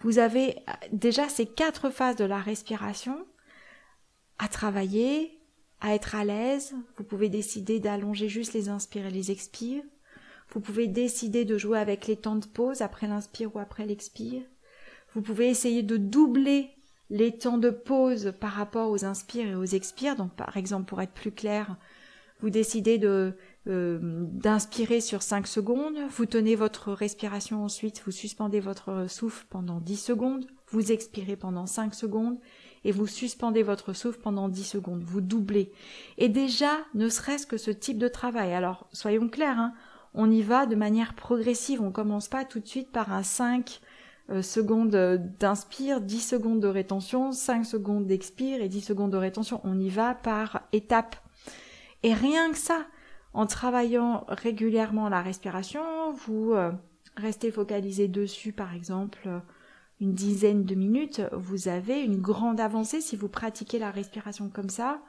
Vous 0.00 0.18
avez 0.18 0.58
déjà 0.92 1.28
ces 1.28 1.46
quatre 1.46 1.88
phases 1.88 2.16
de 2.16 2.24
la 2.24 2.38
respiration 2.38 3.26
à 4.38 4.48
travailler, 4.48 5.35
à 5.80 5.94
être 5.94 6.14
à 6.14 6.24
l'aise. 6.24 6.74
Vous 6.96 7.04
pouvez 7.04 7.28
décider 7.28 7.80
d'allonger 7.80 8.28
juste 8.28 8.54
les 8.54 8.68
inspires 8.68 9.06
et 9.06 9.10
les 9.10 9.30
expires. 9.30 9.82
Vous 10.50 10.60
pouvez 10.60 10.86
décider 10.86 11.44
de 11.44 11.58
jouer 11.58 11.78
avec 11.78 12.06
les 12.06 12.16
temps 12.16 12.36
de 12.36 12.46
pause 12.46 12.80
après 12.80 13.08
l'inspire 13.08 13.54
ou 13.54 13.58
après 13.58 13.86
l'expire. 13.86 14.42
Vous 15.14 15.22
pouvez 15.22 15.48
essayer 15.48 15.82
de 15.82 15.96
doubler 15.96 16.70
les 17.10 17.36
temps 17.36 17.58
de 17.58 17.70
pause 17.70 18.32
par 18.40 18.52
rapport 18.52 18.90
aux 18.90 19.04
inspires 19.04 19.48
et 19.48 19.54
aux 19.54 19.64
expires. 19.64 20.16
Donc 20.16 20.34
par 20.34 20.56
exemple, 20.56 20.86
pour 20.86 21.00
être 21.00 21.12
plus 21.12 21.32
clair, 21.32 21.76
vous 22.40 22.50
décidez 22.50 22.98
de 22.98 23.32
euh, 23.68 23.98
d'inspirer 24.00 25.00
sur 25.00 25.22
5 25.22 25.46
secondes, 25.46 25.96
vous 26.10 26.26
tenez 26.26 26.54
votre 26.54 26.92
respiration 26.92 27.64
ensuite, 27.64 28.02
vous 28.04 28.12
suspendez 28.12 28.60
votre 28.60 29.06
souffle 29.08 29.46
pendant 29.50 29.80
10 29.80 29.96
secondes, 29.96 30.46
vous 30.68 30.92
expirez 30.92 31.36
pendant 31.36 31.66
5 31.66 31.94
secondes 31.94 32.38
et 32.86 32.92
vous 32.92 33.08
suspendez 33.08 33.64
votre 33.64 33.92
souffle 33.92 34.20
pendant 34.22 34.48
10 34.48 34.62
secondes, 34.62 35.02
vous 35.02 35.20
doublez. 35.20 35.72
Et 36.18 36.28
déjà, 36.28 36.70
ne 36.94 37.08
serait-ce 37.08 37.44
que 37.44 37.56
ce 37.56 37.72
type 37.72 37.98
de 37.98 38.06
travail. 38.06 38.54
Alors, 38.54 38.86
soyons 38.92 39.28
clairs, 39.28 39.58
hein, 39.58 39.74
on 40.14 40.30
y 40.30 40.40
va 40.40 40.66
de 40.66 40.76
manière 40.76 41.14
progressive, 41.14 41.82
on 41.82 41.90
commence 41.90 42.28
pas 42.28 42.44
tout 42.44 42.60
de 42.60 42.66
suite 42.68 42.92
par 42.92 43.12
un 43.12 43.24
5 43.24 43.80
euh, 44.30 44.40
secondes 44.40 44.94
d'inspire, 45.40 46.00
10 46.00 46.20
secondes 46.20 46.60
de 46.60 46.68
rétention, 46.68 47.32
5 47.32 47.66
secondes 47.66 48.06
d'expire 48.06 48.62
et 48.62 48.68
10 48.68 48.82
secondes 48.82 49.10
de 49.10 49.16
rétention. 49.16 49.60
On 49.64 49.80
y 49.80 49.90
va 49.90 50.14
par 50.14 50.62
étapes. 50.72 51.16
Et 52.04 52.14
rien 52.14 52.52
que 52.52 52.58
ça, 52.58 52.86
en 53.34 53.46
travaillant 53.46 54.24
régulièrement 54.28 55.08
la 55.08 55.22
respiration, 55.22 55.82
vous 56.12 56.52
euh, 56.52 56.70
restez 57.16 57.50
focalisé 57.50 58.06
dessus 58.06 58.52
par 58.52 58.74
exemple 58.74 59.28
une 60.00 60.12
dizaine 60.12 60.64
de 60.64 60.74
minutes, 60.74 61.22
vous 61.32 61.68
avez 61.68 62.02
une 62.02 62.20
grande 62.20 62.60
avancée 62.60 63.00
si 63.00 63.16
vous 63.16 63.28
pratiquez 63.28 63.78
la 63.78 63.90
respiration 63.90 64.48
comme 64.48 64.68
ça 64.68 65.00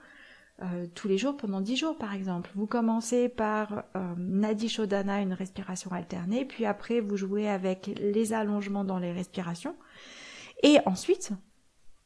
euh, 0.63 0.87
tous 0.95 1.07
les 1.07 1.19
jours 1.19 1.37
pendant 1.37 1.61
dix 1.61 1.75
jours 1.75 1.97
par 1.97 2.15
exemple. 2.15 2.49
Vous 2.55 2.65
commencez 2.65 3.29
par 3.29 3.83
euh, 3.95 4.13
Nadi 4.17 4.69
Shodhana, 4.69 5.21
une 5.21 5.33
respiration 5.33 5.91
alternée, 5.91 6.45
puis 6.45 6.65
après 6.65 6.99
vous 6.99 7.15
jouez 7.15 7.47
avec 7.47 7.91
les 7.99 8.33
allongements 8.33 8.83
dans 8.83 8.97
les 8.97 9.11
respirations. 9.11 9.75
Et 10.63 10.79
ensuite, 10.87 11.31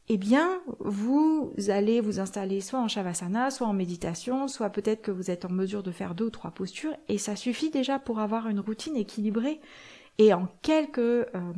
eh 0.09 0.17
bien, 0.17 0.61
vous 0.79 1.53
allez 1.69 2.01
vous 2.01 2.19
installer 2.19 2.59
soit 2.59 2.81
en 2.81 2.89
Shavasana, 2.89 3.51
soit 3.51 3.67
en 3.67 3.73
méditation, 3.73 4.49
soit 4.49 4.69
peut-être 4.69 5.01
que 5.01 5.11
vous 5.11 5.31
êtes 5.31 5.45
en 5.45 5.49
mesure 5.49 5.83
de 5.83 5.91
faire 5.91 6.13
deux 6.13 6.25
ou 6.25 6.29
trois 6.29 6.51
postures, 6.51 6.97
et 7.07 7.17
ça 7.17 7.37
suffit 7.37 7.69
déjà 7.69 7.99
pour 7.99 8.19
avoir 8.19 8.49
une 8.49 8.59
routine 8.59 8.97
équilibrée. 8.97 9.61
Et 10.17 10.33
en 10.33 10.49
quelques 10.61 10.99
euh, 10.99 11.53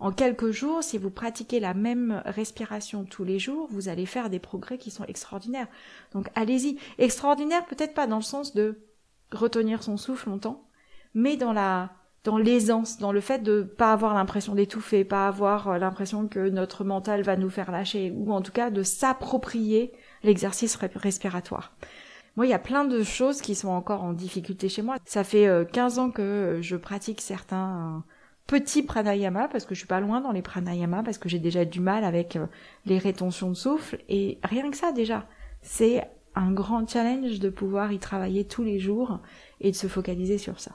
en 0.00 0.12
quelques 0.12 0.50
jours, 0.50 0.84
si 0.84 0.96
vous 0.96 1.10
pratiquez 1.10 1.58
la 1.58 1.74
même 1.74 2.22
respiration 2.24 3.04
tous 3.04 3.24
les 3.24 3.38
jours, 3.38 3.66
vous 3.70 3.88
allez 3.88 4.06
faire 4.06 4.30
des 4.30 4.38
progrès 4.38 4.78
qui 4.78 4.90
sont 4.90 5.04
extraordinaires. 5.04 5.66
Donc 6.12 6.28
allez-y. 6.34 6.78
Extraordinaire 6.98 7.66
peut-être 7.66 7.94
pas 7.94 8.06
dans 8.06 8.16
le 8.16 8.22
sens 8.22 8.54
de 8.54 8.78
retenir 9.32 9.82
son 9.82 9.96
souffle 9.96 10.28
longtemps, 10.28 10.68
mais 11.14 11.36
dans 11.36 11.52
la 11.52 11.90
dans 12.24 12.36
l'aisance, 12.36 12.98
dans 12.98 13.12
le 13.12 13.20
fait 13.20 13.38
de 13.38 13.62
pas 13.62 13.92
avoir 13.92 14.12
l'impression 14.12 14.54
d'étouffer, 14.54 15.04
pas 15.04 15.28
avoir 15.28 15.68
euh, 15.68 15.78
l'impression 15.78 16.28
que 16.28 16.48
notre 16.50 16.84
mental 16.84 17.22
va 17.22 17.36
nous 17.36 17.48
faire 17.48 17.70
lâcher, 17.70 18.12
ou 18.14 18.32
en 18.32 18.42
tout 18.42 18.52
cas 18.52 18.70
de 18.70 18.82
s'approprier 18.82 19.92
l'exercice 20.22 20.76
respiratoire. 20.76 21.72
Moi, 22.36 22.46
il 22.46 22.50
y 22.50 22.54
a 22.54 22.58
plein 22.58 22.84
de 22.84 23.02
choses 23.02 23.40
qui 23.40 23.54
sont 23.54 23.68
encore 23.68 24.02
en 24.02 24.12
difficulté 24.12 24.68
chez 24.68 24.82
moi. 24.82 24.96
Ça 25.06 25.24
fait 25.24 25.48
15 25.72 25.98
euh, 25.98 26.02
ans 26.02 26.10
que 26.10 26.58
je 26.60 26.76
pratique 26.76 27.20
certains 27.20 28.04
petit 28.48 28.82
pranayama 28.82 29.46
parce 29.46 29.66
que 29.66 29.74
je 29.74 29.80
suis 29.80 29.86
pas 29.86 30.00
loin 30.00 30.20
dans 30.20 30.32
les 30.32 30.42
pranayama 30.42 31.04
parce 31.04 31.18
que 31.18 31.28
j'ai 31.28 31.38
déjà 31.38 31.64
du 31.64 31.80
mal 31.80 32.02
avec 32.02 32.34
euh, 32.34 32.46
les 32.86 32.98
rétentions 32.98 33.50
de 33.50 33.54
souffle 33.54 33.98
et 34.08 34.38
rien 34.42 34.68
que 34.70 34.76
ça 34.76 34.90
déjà 34.90 35.28
c'est 35.62 36.08
un 36.34 36.50
grand 36.50 36.88
challenge 36.88 37.40
de 37.40 37.50
pouvoir 37.50 37.92
y 37.92 37.98
travailler 37.98 38.46
tous 38.46 38.64
les 38.64 38.78
jours 38.78 39.20
et 39.60 39.70
de 39.70 39.76
se 39.76 39.86
focaliser 39.86 40.38
sur 40.38 40.60
ça. 40.60 40.72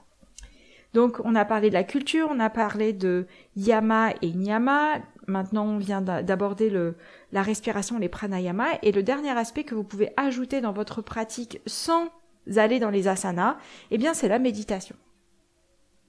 Donc 0.94 1.20
on 1.24 1.34
a 1.34 1.46
parlé 1.46 1.70
de 1.70 1.74
la 1.74 1.84
culture, 1.84 2.28
on 2.30 2.40
a 2.40 2.52
parlé 2.52 2.94
de 2.94 3.26
yama 3.56 4.12
et 4.22 4.32
niyama, 4.34 5.00
maintenant 5.26 5.66
on 5.66 5.78
vient 5.80 6.02
d'aborder 6.02 6.70
le 6.70 6.96
la 7.32 7.42
respiration, 7.42 7.98
les 7.98 8.10
pranayama 8.10 8.68
et 8.84 8.92
le 8.92 9.02
dernier 9.02 9.32
aspect 9.32 9.64
que 9.64 9.74
vous 9.74 9.84
pouvez 9.84 10.12
ajouter 10.16 10.62
dans 10.62 10.74
votre 10.74 11.02
pratique 11.02 11.60
sans 11.66 12.10
aller 12.58 12.80
dans 12.80 12.92
les 12.92 13.08
asanas, 13.08 13.58
eh 13.90 13.98
bien 13.98 14.14
c'est 14.14 14.28
la 14.28 14.38
méditation. 14.38 14.96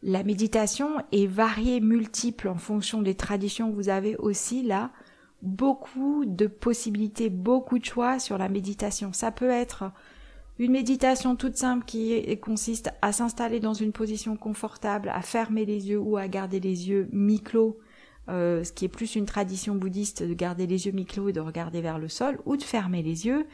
La 0.07 0.23
méditation 0.23 1.03
est 1.13 1.27
variée, 1.27 1.81
multiple 1.81 2.49
en 2.49 2.59
fonction 2.59 3.01
des 3.01 3.15
traditions. 3.15 3.71
Vous 3.71 3.89
avez 3.89 4.17
aussi 4.17 4.63
là 4.63 4.91
beaucoup 5.41 6.27
de 6.27 6.47
possibilités, 6.47 7.31
beaucoup 7.31 7.79
de 7.79 7.87
choix 7.87 8.19
sur 8.19 8.37
la 8.37 8.51
méditation. 8.51 9.15
Ça 9.15 9.33
peut 9.33 9.49
être 9.49 9.93
une 10.59 10.73
méditation 10.73 11.37
toute 11.37 11.57
simple 11.57 11.87
qui 11.87 12.39
consiste 12.41 12.91
à 13.01 13.13
s'installer 13.13 13.61
dans 13.61 13.73
une 13.73 13.93
position 13.93 14.37
confortable, 14.37 15.09
à 15.09 15.23
fermer 15.23 15.65
les 15.65 15.89
yeux 15.89 15.99
ou 15.99 16.19
à 16.19 16.29
garder 16.29 16.61
les 16.61 16.91
yeux 16.91 17.09
mi-clos, 17.11 17.79
euh, 18.29 18.63
ce 18.63 18.73
qui 18.73 18.85
est 18.85 18.89
plus 18.89 19.17
une 19.17 19.25
tradition 19.25 19.75
bouddhiste 19.75 20.23
de 20.23 20.35
garder 20.35 20.67
les 20.67 20.85
yeux 20.85 20.93
mi-clos 20.93 21.31
et 21.31 21.33
de 21.33 21.41
regarder 21.41 21.81
vers 21.81 21.99
le 21.99 22.09
sol, 22.09 22.39
ou 22.45 22.59
de 22.59 22.63
fermer 22.63 23.03
les 23.03 23.25
yeux 23.25 23.47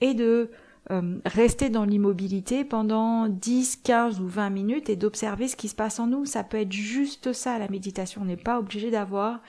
et 0.00 0.14
de 0.14 0.50
euh, 0.90 1.18
rester 1.24 1.68
dans 1.68 1.84
l'immobilité 1.84 2.64
pendant 2.64 3.28
10, 3.28 3.80
15 3.84 4.20
ou 4.20 4.26
20 4.26 4.50
minutes 4.50 4.90
et 4.90 4.96
d'observer 4.96 5.46
ce 5.46 5.56
qui 5.56 5.68
se 5.68 5.74
passe 5.74 6.00
en 6.00 6.06
nous. 6.06 6.24
Ça 6.24 6.42
peut 6.42 6.58
être 6.58 6.72
juste 6.72 7.32
ça, 7.32 7.58
la 7.58 7.68
méditation. 7.68 8.22
On 8.22 8.24
n'est 8.24 8.36
pas 8.36 8.58
obligé 8.58 8.90
d'avoir 8.90 9.40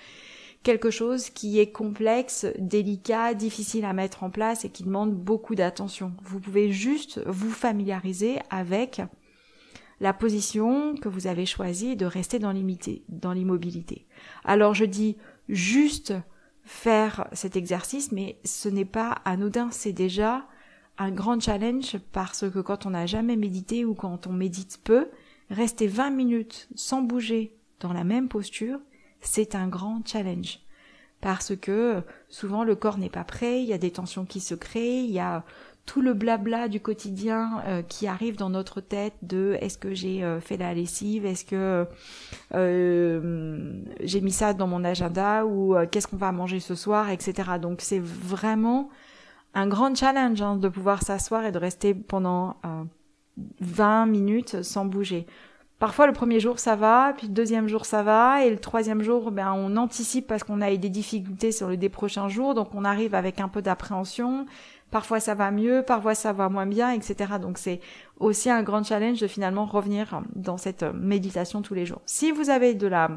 quelque 0.63 0.91
chose 0.91 1.29
qui 1.29 1.59
est 1.59 1.71
complexe, 1.71 2.45
délicat, 2.59 3.33
difficile 3.33 3.85
à 3.85 3.93
mettre 3.93 4.23
en 4.23 4.29
place 4.29 4.65
et 4.65 4.69
qui 4.69 4.83
demande 4.83 5.13
beaucoup 5.13 5.55
d'attention. 5.55 6.13
Vous 6.23 6.39
pouvez 6.39 6.71
juste 6.71 7.21
vous 7.25 7.49
familiariser 7.49 8.39
avec 8.49 9.01
la 9.99 10.13
position 10.13 10.95
que 10.95 11.09
vous 11.09 11.27
avez 11.27 11.45
choisie 11.45 11.95
de 11.95 12.05
rester 12.05 12.39
dans 12.39 12.51
l'immobilité. 13.33 14.05
Alors 14.43 14.73
je 14.73 14.85
dis 14.85 15.17
juste 15.47 16.13
faire 16.63 17.27
cet 17.33 17.55
exercice, 17.55 18.11
mais 18.11 18.37
ce 18.43 18.69
n'est 18.69 18.85
pas 18.85 19.21
anodin, 19.25 19.69
c'est 19.71 19.93
déjà 19.93 20.45
un 21.01 21.11
grand 21.11 21.39
challenge 21.39 21.97
parce 22.11 22.49
que 22.49 22.59
quand 22.59 22.85
on 22.85 22.91
n'a 22.91 23.05
jamais 23.05 23.35
médité 23.35 23.85
ou 23.85 23.93
quand 23.93 24.27
on 24.27 24.33
médite 24.33 24.79
peu, 24.83 25.07
rester 25.49 25.87
20 25.87 26.11
minutes 26.11 26.67
sans 26.75 27.01
bouger 27.01 27.55
dans 27.79 27.93
la 27.93 28.03
même 28.03 28.27
posture, 28.27 28.79
c'est 29.19 29.55
un 29.55 29.67
grand 29.67 30.01
challenge. 30.05 30.59
Parce 31.19 31.55
que 31.55 32.01
souvent 32.29 32.63
le 32.63 32.75
corps 32.75 32.97
n'est 32.97 33.09
pas 33.09 33.23
prêt, 33.23 33.61
il 33.61 33.67
y 33.67 33.73
a 33.73 33.77
des 33.77 33.91
tensions 33.91 34.25
qui 34.25 34.39
se 34.39 34.55
créent, 34.55 35.03
il 35.03 35.11
y 35.11 35.19
a 35.19 35.43
tout 35.85 36.01
le 36.01 36.13
blabla 36.13 36.67
du 36.67 36.79
quotidien 36.79 37.61
euh, 37.67 37.81
qui 37.81 38.07
arrive 38.07 38.37
dans 38.37 38.49
notre 38.49 38.81
tête 38.81 39.13
de 39.23 39.57
est-ce 39.59 39.77
que 39.77 39.93
j'ai 39.93 40.23
euh, 40.23 40.39
fait 40.39 40.57
la 40.57 40.73
lessive, 40.73 41.25
est-ce 41.25 41.43
que 41.43 41.87
euh, 42.53 43.81
j'ai 44.01 44.21
mis 44.21 44.31
ça 44.31 44.53
dans 44.53 44.67
mon 44.67 44.83
agenda? 44.83 45.45
Ou 45.45 45.75
qu'est-ce 45.91 46.07
qu'on 46.07 46.17
va 46.17 46.31
manger 46.31 46.59
ce 46.59 46.75
soir, 46.75 47.09
etc. 47.09 47.53
Donc 47.59 47.81
c'est 47.81 48.01
vraiment 48.01 48.89
un 49.53 49.67
grand 49.67 49.95
challenge 49.95 50.41
hein, 50.41 50.55
de 50.55 50.69
pouvoir 50.69 51.03
s'asseoir 51.03 51.45
et 51.45 51.51
de 51.51 51.57
rester 51.57 51.93
pendant 51.93 52.55
20 53.59 54.05
minutes 54.05 54.63
sans 54.63 54.85
bouger. 54.85 55.25
Parfois 55.79 56.05
le 56.05 56.13
premier 56.13 56.39
jour 56.39 56.59
ça 56.59 56.75
va, 56.75 57.13
puis 57.17 57.25
le 57.25 57.33
deuxième 57.33 57.67
jour 57.67 57.85
ça 57.85 58.03
va, 58.03 58.45
et 58.45 58.51
le 58.51 58.59
troisième 58.59 59.01
jour 59.01 59.31
ben 59.31 59.51
on 59.51 59.77
anticipe 59.77 60.27
parce 60.27 60.43
qu'on 60.43 60.61
a 60.61 60.71
eu 60.71 60.77
des 60.77 60.89
difficultés 60.89 61.51
sur 61.51 61.69
le 61.69 61.75
des 61.75 61.89
prochains 61.89 62.27
jours, 62.27 62.53
donc 62.53 62.69
on 62.75 62.85
arrive 62.85 63.15
avec 63.15 63.39
un 63.39 63.47
peu 63.47 63.63
d'appréhension. 63.63 64.45
Parfois 64.91 65.19
ça 65.19 65.33
va 65.33 65.49
mieux, 65.49 65.81
parfois 65.81 66.13
ça 66.13 66.33
va 66.33 66.49
moins 66.49 66.67
bien, 66.67 66.91
etc. 66.91 67.33
Donc 67.41 67.57
c'est 67.57 67.79
aussi 68.19 68.51
un 68.51 68.61
grand 68.61 68.83
challenge 68.83 69.21
de 69.21 69.27
finalement 69.27 69.65
revenir 69.65 70.21
dans 70.35 70.57
cette 70.57 70.83
méditation 70.83 71.63
tous 71.63 71.73
les 71.73 71.87
jours. 71.87 72.01
Si 72.05 72.31
vous 72.31 72.51
avez 72.51 72.75
de 72.75 72.85
la 72.85 73.09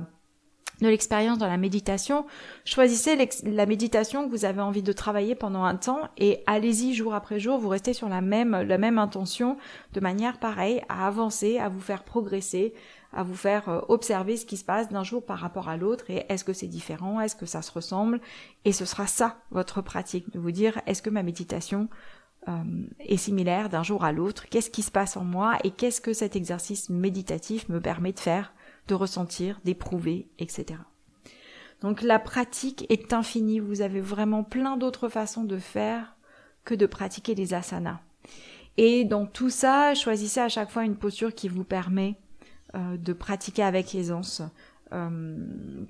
de 0.80 0.88
l'expérience 0.88 1.38
dans 1.38 1.46
la 1.46 1.56
méditation, 1.56 2.26
choisissez 2.64 3.16
la 3.44 3.66
méditation 3.66 4.24
que 4.24 4.30
vous 4.30 4.44
avez 4.44 4.60
envie 4.60 4.82
de 4.82 4.92
travailler 4.92 5.34
pendant 5.34 5.64
un 5.64 5.76
temps 5.76 6.08
et 6.16 6.42
allez-y 6.46 6.94
jour 6.94 7.14
après 7.14 7.38
jour, 7.38 7.58
vous 7.58 7.68
restez 7.68 7.92
sur 7.92 8.08
la 8.08 8.20
même, 8.20 8.60
la 8.62 8.78
même 8.78 8.98
intention 8.98 9.56
de 9.92 10.00
manière 10.00 10.38
pareille 10.38 10.82
à 10.88 11.06
avancer, 11.06 11.58
à 11.58 11.68
vous 11.68 11.80
faire 11.80 12.02
progresser, 12.02 12.74
à 13.12 13.22
vous 13.22 13.36
faire 13.36 13.68
euh, 13.68 13.80
observer 13.88 14.36
ce 14.36 14.44
qui 14.44 14.56
se 14.56 14.64
passe 14.64 14.88
d'un 14.88 15.04
jour 15.04 15.24
par 15.24 15.38
rapport 15.38 15.68
à 15.68 15.76
l'autre 15.76 16.10
et 16.10 16.26
est-ce 16.28 16.44
que 16.44 16.52
c'est 16.52 16.66
différent, 16.66 17.20
est-ce 17.20 17.36
que 17.36 17.46
ça 17.46 17.62
se 17.62 17.70
ressemble 17.70 18.20
et 18.64 18.72
ce 18.72 18.84
sera 18.84 19.06
ça 19.06 19.38
votre 19.50 19.80
pratique, 19.82 20.32
de 20.32 20.38
vous 20.38 20.50
dire 20.50 20.80
est-ce 20.86 21.02
que 21.02 21.10
ma 21.10 21.22
méditation 21.22 21.88
euh, 22.48 22.52
est 23.00 23.16
similaire 23.16 23.68
d'un 23.70 23.82
jour 23.82 24.04
à 24.04 24.12
l'autre, 24.12 24.48
qu'est-ce 24.48 24.70
qui 24.70 24.82
se 24.82 24.90
passe 24.90 25.16
en 25.16 25.24
moi 25.24 25.56
et 25.64 25.70
qu'est-ce 25.70 26.00
que 26.00 26.12
cet 26.12 26.36
exercice 26.36 26.90
méditatif 26.90 27.68
me 27.68 27.80
permet 27.80 28.12
de 28.12 28.20
faire 28.20 28.52
de 28.88 28.94
ressentir, 28.94 29.60
d'éprouver, 29.64 30.28
etc. 30.38 30.78
Donc 31.80 32.02
la 32.02 32.18
pratique 32.18 32.86
est 32.88 33.12
infinie, 33.12 33.60
vous 33.60 33.82
avez 33.82 34.00
vraiment 34.00 34.42
plein 34.42 34.76
d'autres 34.76 35.08
façons 35.08 35.44
de 35.44 35.58
faire 35.58 36.16
que 36.64 36.74
de 36.74 36.86
pratiquer 36.86 37.34
les 37.34 37.54
asanas. 37.54 38.00
Et 38.76 39.04
dans 39.04 39.26
tout 39.26 39.50
ça, 39.50 39.94
choisissez 39.94 40.40
à 40.40 40.48
chaque 40.48 40.70
fois 40.70 40.84
une 40.84 40.96
posture 40.96 41.34
qui 41.34 41.48
vous 41.48 41.64
permet 41.64 42.16
euh, 42.74 42.96
de 42.96 43.12
pratiquer 43.12 43.62
avec 43.62 43.94
aisance. 43.94 44.42
Euh, 44.92 45.36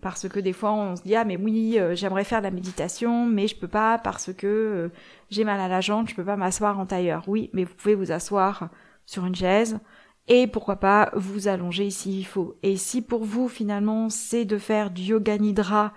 parce 0.03 0.29
que 0.29 0.39
des 0.39 0.53
fois 0.53 0.73
on 0.73 0.95
se 0.95 1.03
dit 1.03 1.17
ah 1.17 1.25
mais 1.25 1.37
oui 1.37 1.79
euh, 1.79 1.97
j'aimerais 1.97 2.23
faire 2.23 2.39
de 2.39 2.45
la 2.45 2.53
méditation 2.53 3.27
mais 3.27 3.49
je 3.49 3.57
peux 3.57 3.69
pas 3.69 3.99
parce 3.99 4.33
que 4.33 4.89
j'ai 5.31 5.43
mal 5.43 5.59
à 5.59 5.67
la 5.67 5.81
jambe 5.81 6.09
je 6.09 6.15
peux 6.15 6.25
pas 6.25 6.37
m'asseoir 6.37 6.79
en 6.79 6.87
tailleur 6.87 7.25
oui 7.27 7.51
mais 7.53 7.65
vous 7.65 7.75
pouvez 7.75 7.97
vous 7.97 8.13
asseoir 8.13 8.69
sur 9.05 9.27
une 9.27 9.35
chaise 9.35 9.81
et 10.29 10.47
pourquoi 10.47 10.77
pas 10.77 11.11
vous 11.15 11.49
allonger 11.49 11.91
s'il 11.91 12.27
faut. 12.27 12.57
Et 12.63 12.77
si 12.77 13.03
pour 13.03 13.25
vous 13.25 13.49
finalement 13.49 14.09
c'est 14.09 14.45
de 14.45 14.59
faire 14.59 14.91
du 14.91 15.03
yoga 15.03 15.37
nidra 15.39 15.93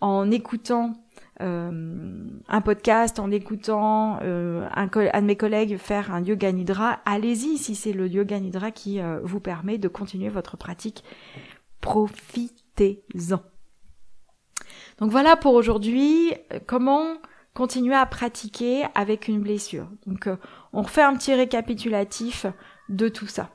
en 0.00 0.30
écoutant 0.30 0.94
euh, 1.40 2.28
un 2.48 2.60
podcast, 2.60 3.18
en 3.18 3.30
écoutant 3.30 4.18
euh, 4.22 4.68
un, 4.74 4.86
de 4.88 5.24
mes 5.24 5.36
collègues 5.36 5.78
faire 5.78 6.12
un 6.12 6.22
yoga 6.22 6.52
nidra, 6.52 7.00
allez-y 7.06 7.56
si 7.56 7.74
c'est 7.74 7.92
le 7.92 8.08
yoga 8.08 8.38
nidra 8.38 8.70
qui 8.70 9.00
euh, 9.00 9.20
vous 9.22 9.40
permet 9.40 9.78
de 9.78 9.88
continuer 9.88 10.28
votre 10.28 10.58
pratique. 10.58 11.02
Profitez-en. 11.80 13.40
Donc 14.98 15.10
voilà 15.10 15.36
pour 15.36 15.54
aujourd'hui 15.54 16.34
comment 16.66 17.14
continuer 17.54 17.94
à 17.94 18.04
pratiquer 18.04 18.84
avec 18.94 19.26
une 19.26 19.40
blessure. 19.40 19.88
Donc 20.06 20.28
on 20.74 20.82
refait 20.82 21.02
un 21.02 21.16
petit 21.16 21.34
récapitulatif 21.34 22.44
de 22.90 23.08
tout 23.08 23.26
ça. 23.26 23.50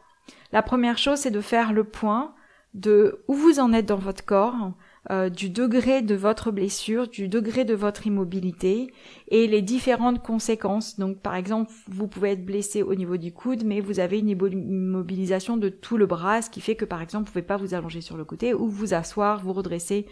La 0.55 0.63
première 0.63 0.97
chose, 0.97 1.19
c'est 1.19 1.31
de 1.31 1.41
faire 1.41 1.73
le 1.73 1.83
point 1.83 2.33
de 2.73 3.19
où 3.27 3.33
vous 3.33 3.59
en 3.59 3.73
êtes 3.73 3.87
dans 3.87 3.97
votre 3.97 4.23
corps, 4.23 4.71
euh, 5.11 5.27
du 5.27 5.49
degré 5.49 6.01
de 6.01 6.15
votre 6.15 6.49
blessure, 6.49 7.09
du 7.09 7.27
degré 7.27 7.65
de 7.65 7.73
votre 7.73 8.07
immobilité 8.07 8.93
et 9.27 9.47
les 9.47 9.61
différentes 9.61 10.23
conséquences. 10.23 10.97
Donc 10.97 11.19
par 11.19 11.35
exemple, 11.35 11.73
vous 11.89 12.07
pouvez 12.07 12.31
être 12.31 12.45
blessé 12.45 12.83
au 12.83 12.95
niveau 12.95 13.17
du 13.17 13.33
coude, 13.33 13.65
mais 13.65 13.81
vous 13.81 13.99
avez 13.99 14.19
une 14.19 14.29
immobilisation 14.29 15.57
de 15.57 15.67
tout 15.67 15.97
le 15.97 16.05
bras, 16.05 16.41
ce 16.41 16.49
qui 16.49 16.61
fait 16.61 16.75
que 16.75 16.85
par 16.85 17.01
exemple, 17.01 17.25
vous 17.25 17.33
pouvez 17.33 17.43
pas 17.43 17.57
vous 17.57 17.73
allonger 17.73 17.99
sur 17.99 18.15
le 18.15 18.23
côté 18.23 18.53
ou 18.53 18.69
vous 18.69 18.93
asseoir, 18.93 19.43
vous 19.43 19.51
redresser 19.51 20.05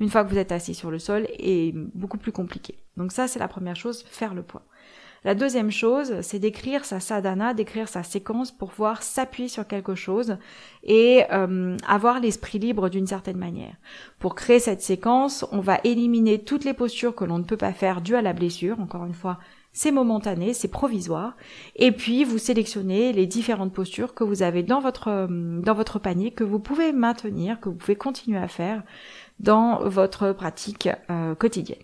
une 0.00 0.08
fois 0.08 0.24
que 0.24 0.30
vous 0.30 0.38
êtes 0.38 0.50
assis 0.50 0.72
sur 0.72 0.90
le 0.90 0.98
sol 0.98 1.26
est 1.38 1.74
beaucoup 1.76 2.16
plus 2.16 2.32
compliqué. 2.32 2.78
Donc 2.96 3.12
ça, 3.12 3.28
c'est 3.28 3.38
la 3.38 3.48
première 3.48 3.76
chose, 3.76 4.02
faire 4.04 4.32
le 4.32 4.44
point. 4.44 4.62
La 5.22 5.34
deuxième 5.34 5.70
chose, 5.70 6.14
c'est 6.22 6.38
d'écrire 6.38 6.86
sa 6.86 6.98
sadhana, 6.98 7.52
d'écrire 7.52 7.88
sa 7.88 8.02
séquence 8.02 8.50
pour 8.50 8.70
pouvoir 8.70 9.02
s'appuyer 9.02 9.50
sur 9.50 9.66
quelque 9.66 9.94
chose 9.94 10.38
et 10.82 11.24
euh, 11.30 11.76
avoir 11.86 12.20
l'esprit 12.20 12.58
libre 12.58 12.88
d'une 12.88 13.06
certaine 13.06 13.36
manière. 13.36 13.74
Pour 14.18 14.34
créer 14.34 14.60
cette 14.60 14.80
séquence, 14.80 15.44
on 15.52 15.60
va 15.60 15.78
éliminer 15.84 16.38
toutes 16.38 16.64
les 16.64 16.72
postures 16.72 17.14
que 17.14 17.26
l'on 17.26 17.38
ne 17.38 17.44
peut 17.44 17.58
pas 17.58 17.74
faire 17.74 18.00
dues 18.00 18.16
à 18.16 18.22
la 18.22 18.32
blessure. 18.32 18.80
Encore 18.80 19.04
une 19.04 19.12
fois, 19.12 19.38
c'est 19.74 19.92
momentané, 19.92 20.54
c'est 20.54 20.68
provisoire. 20.68 21.36
Et 21.76 21.92
puis, 21.92 22.24
vous 22.24 22.38
sélectionnez 22.38 23.12
les 23.12 23.26
différentes 23.26 23.74
postures 23.74 24.14
que 24.14 24.24
vous 24.24 24.42
avez 24.42 24.62
dans 24.62 24.80
votre, 24.80 25.08
euh, 25.08 25.60
dans 25.60 25.74
votre 25.74 25.98
panier, 25.98 26.30
que 26.30 26.44
vous 26.44 26.60
pouvez 26.60 26.92
maintenir, 26.92 27.60
que 27.60 27.68
vous 27.68 27.74
pouvez 27.74 27.96
continuer 27.96 28.38
à 28.38 28.48
faire 28.48 28.82
dans 29.38 29.86
votre 29.86 30.32
pratique 30.32 30.88
euh, 31.10 31.34
quotidienne 31.34 31.78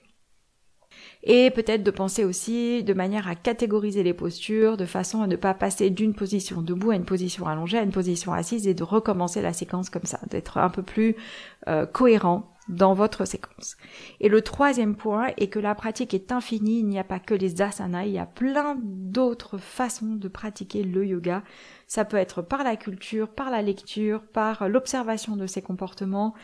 et 1.26 1.50
peut-être 1.50 1.82
de 1.82 1.90
penser 1.90 2.24
aussi 2.24 2.84
de 2.84 2.94
manière 2.94 3.28
à 3.28 3.34
catégoriser 3.34 4.04
les 4.04 4.14
postures 4.14 4.76
de 4.76 4.86
façon 4.86 5.22
à 5.22 5.26
ne 5.26 5.36
pas 5.36 5.54
passer 5.54 5.90
d'une 5.90 6.14
position 6.14 6.62
debout 6.62 6.92
à 6.92 6.94
une 6.94 7.04
position 7.04 7.46
allongée 7.46 7.78
à 7.78 7.82
une 7.82 7.90
position 7.90 8.32
assise 8.32 8.68
et 8.68 8.74
de 8.74 8.84
recommencer 8.84 9.42
la 9.42 9.52
séquence 9.52 9.90
comme 9.90 10.04
ça, 10.04 10.20
d'être 10.30 10.58
un 10.58 10.70
peu 10.70 10.82
plus 10.82 11.16
euh, 11.66 11.84
cohérent 11.84 12.52
dans 12.68 12.94
votre 12.94 13.24
séquence. 13.24 13.76
Et 14.20 14.28
le 14.28 14.40
troisième 14.40 14.96
point 14.96 15.28
est 15.36 15.48
que 15.48 15.58
la 15.58 15.74
pratique 15.74 16.14
est 16.14 16.32
infinie, 16.32 16.80
il 16.80 16.86
n'y 16.86 16.98
a 16.98 17.04
pas 17.04 17.18
que 17.18 17.34
les 17.34 17.60
asanas, 17.62 18.06
il 18.06 18.12
y 18.12 18.18
a 18.18 18.26
plein 18.26 18.76
d'autres 18.80 19.58
façons 19.58 20.14
de 20.14 20.28
pratiquer 20.28 20.82
le 20.82 21.06
yoga. 21.06 21.42
Ça 21.86 22.04
peut 22.04 22.16
être 22.16 22.42
par 22.42 22.64
la 22.64 22.76
culture, 22.76 23.28
par 23.28 23.50
la 23.50 23.62
lecture, 23.62 24.22
par 24.22 24.68
l'observation 24.68 25.36
de 25.36 25.46
ses 25.46 25.62
comportements, 25.62 26.34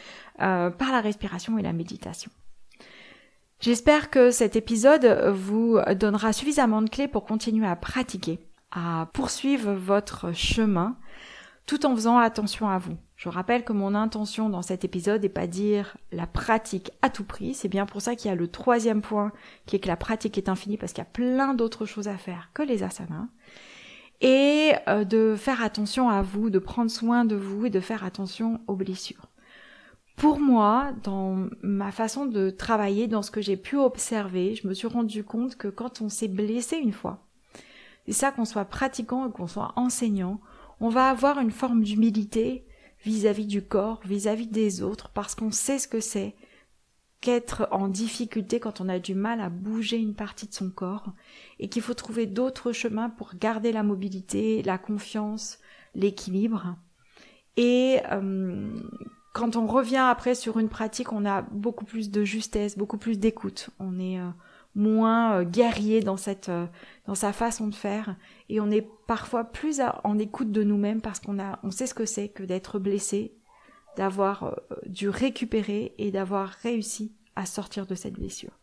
euh, 0.41 0.71
par 0.71 0.93
la 0.93 1.01
respiration 1.01 1.59
et 1.59 1.63
la 1.63 1.73
méditation. 1.73 2.31
J'espère 3.63 4.11
que 4.11 4.33
cet 4.33 4.57
épisode 4.57 5.07
vous 5.33 5.79
donnera 5.95 6.33
suffisamment 6.33 6.83
de 6.83 6.91
clés 6.91 7.07
pour 7.07 7.25
continuer 7.25 7.69
à 7.69 7.77
pratiquer, 7.77 8.41
à 8.73 9.09
poursuivre 9.13 9.73
votre 9.73 10.33
chemin, 10.33 10.97
tout 11.67 11.87
en 11.87 11.95
faisant 11.95 12.19
attention 12.19 12.69
à 12.69 12.79
vous. 12.79 12.97
Je 13.15 13.29
rappelle 13.29 13.63
que 13.63 13.73
mon 13.73 13.95
intention 13.95 14.49
dans 14.49 14.63
cet 14.63 14.85
épisode 14.85 15.23
n'est 15.23 15.29
pas 15.29 15.47
dire 15.47 15.97
la 16.11 16.27
pratique 16.27 16.91
à 17.03 17.09
tout 17.09 17.23
prix, 17.23 17.55
c'est 17.55 17.69
bien 17.69 17.87
pour 17.87 18.03
ça 18.03 18.17
qu'il 18.17 18.31
y 18.31 18.33
a 18.33 18.37
le 18.37 18.49
troisième 18.49 19.01
point 19.01 19.31
qui 19.65 19.77
est 19.77 19.79
que 19.79 19.87
la 19.87 19.97
pratique 19.97 20.39
est 20.39 20.49
infinie 20.49 20.77
parce 20.77 20.93
qu'il 20.93 21.05
y 21.05 21.07
a 21.07 21.11
plein 21.11 21.55
d'autres 21.55 21.87
choses 21.87 22.09
à 22.09 22.17
faire 22.17 22.51
que 22.55 22.65
les 22.65 22.83
asanas. 22.83 23.29
et 24.21 24.73
euh, 24.89 25.05
de 25.05 25.37
faire 25.39 25.63
attention 25.63 26.09
à 26.09 26.21
vous, 26.21 26.51
de 26.51 26.59
prendre 26.59 26.91
soin 26.91 27.25
de 27.25 27.37
vous 27.37 27.67
et 27.67 27.71
de 27.71 27.79
faire 27.79 28.03
attention 28.03 28.61
aux 28.67 28.75
blessures. 28.75 29.29
Pour 30.17 30.39
moi, 30.39 30.93
dans 31.03 31.49
ma 31.63 31.91
façon 31.91 32.27
de 32.27 32.51
travailler, 32.51 33.09
dans 33.09 33.23
ce 33.23 33.31
que 33.31 33.41
j'ai 33.41 33.57
pu 33.57 33.77
observer, 33.77 34.55
je 34.55 34.69
me 34.69 34.75
suis 34.75 34.87
rendu 34.87 35.25
compte 35.25 35.57
que 35.57 35.69
quand 35.69 36.01
on 36.01 36.09
s'est 36.09 36.29
blessé 36.29 36.77
une 36.77 36.93
fois, 36.93 37.27
c'est 38.07 38.13
ça 38.13 38.33
qu'on 38.33 38.45
soit 38.45 38.65
pratiquant 38.65 39.27
ou 39.27 39.31
qu'on 39.31 39.47
soit 39.47 39.73
enseignant, 39.77 40.41
on 40.81 40.89
va 40.89 41.09
avoir 41.09 41.39
une 41.39 41.51
forme 41.51 41.83
d'humilité 41.83 42.67
vis-à-vis 43.05 43.47
du 43.47 43.63
corps, 43.63 44.01
vis-à-vis 44.05 44.47
des 44.47 44.83
autres, 44.83 45.11
parce 45.11 45.35
qu'on 45.35 45.51
sait 45.51 45.79
ce 45.79 45.89
que 45.89 46.01
c'est 46.01 46.35
qu'être 47.21 47.69
en 47.71 47.87
difficulté 47.87 48.59
quand 48.59 48.81
on 48.81 48.89
a 48.89 48.99
du 48.99 49.15
mal 49.15 49.41
à 49.41 49.49
bouger 49.49 49.97
une 49.97 50.15
partie 50.15 50.49
de 50.49 50.53
son 50.53 50.71
corps, 50.71 51.13
et 51.61 51.69
qu'il 51.69 51.83
faut 51.83 51.95
trouver 51.95 52.27
d'autres 52.27 52.73
chemins 52.73 53.11
pour 53.11 53.35
garder 53.37 53.73
la 53.73 53.85
mobilité, 53.85 54.63
la 54.63 54.79
confiance, 54.79 55.59
l'équilibre. 55.95 56.77
Et 57.57 58.01
euh, 58.11 58.73
quand 59.33 59.57
on 59.57 59.67
revient 59.67 59.97
après 59.97 60.35
sur 60.35 60.59
une 60.59 60.69
pratique, 60.69 61.13
on 61.13 61.25
a 61.25 61.43
beaucoup 61.43 61.85
plus 61.85 62.11
de 62.11 62.25
justesse, 62.25 62.77
beaucoup 62.77 62.99
plus 62.99 63.19
d'écoute. 63.19 63.71
On 63.79 63.99
est 63.99 64.21
euh, 64.21 64.29
moins 64.75 65.39
euh, 65.39 65.45
guerrier 65.45 66.01
dans 66.01 66.19
cette 66.19 66.51
euh, 66.51 66.67
dans 67.07 67.15
sa 67.15 67.33
façon 67.33 67.67
de 67.67 67.75
faire 67.75 68.17
et 68.49 68.61
on 68.61 68.71
est 68.71 68.87
parfois 69.07 69.45
plus 69.45 69.81
en 70.05 70.19
écoute 70.19 70.53
de 70.53 70.63
nous-mêmes 70.63 71.01
parce 71.01 71.21
qu'on 71.21 71.39
a 71.39 71.59
on 71.63 71.71
sait 71.71 71.87
ce 71.87 71.95
que 71.95 72.05
c'est 72.05 72.29
que 72.29 72.43
d'être 72.43 72.79
blessé, 72.79 73.35
d'avoir 73.97 74.57
dû 74.87 75.09
récupérer 75.09 75.95
et 75.99 76.11
d'avoir 76.11 76.49
réussi 76.49 77.13
à 77.35 77.47
sortir 77.47 77.87
de 77.87 77.95
cette 77.95 78.15
blessure. 78.15 78.59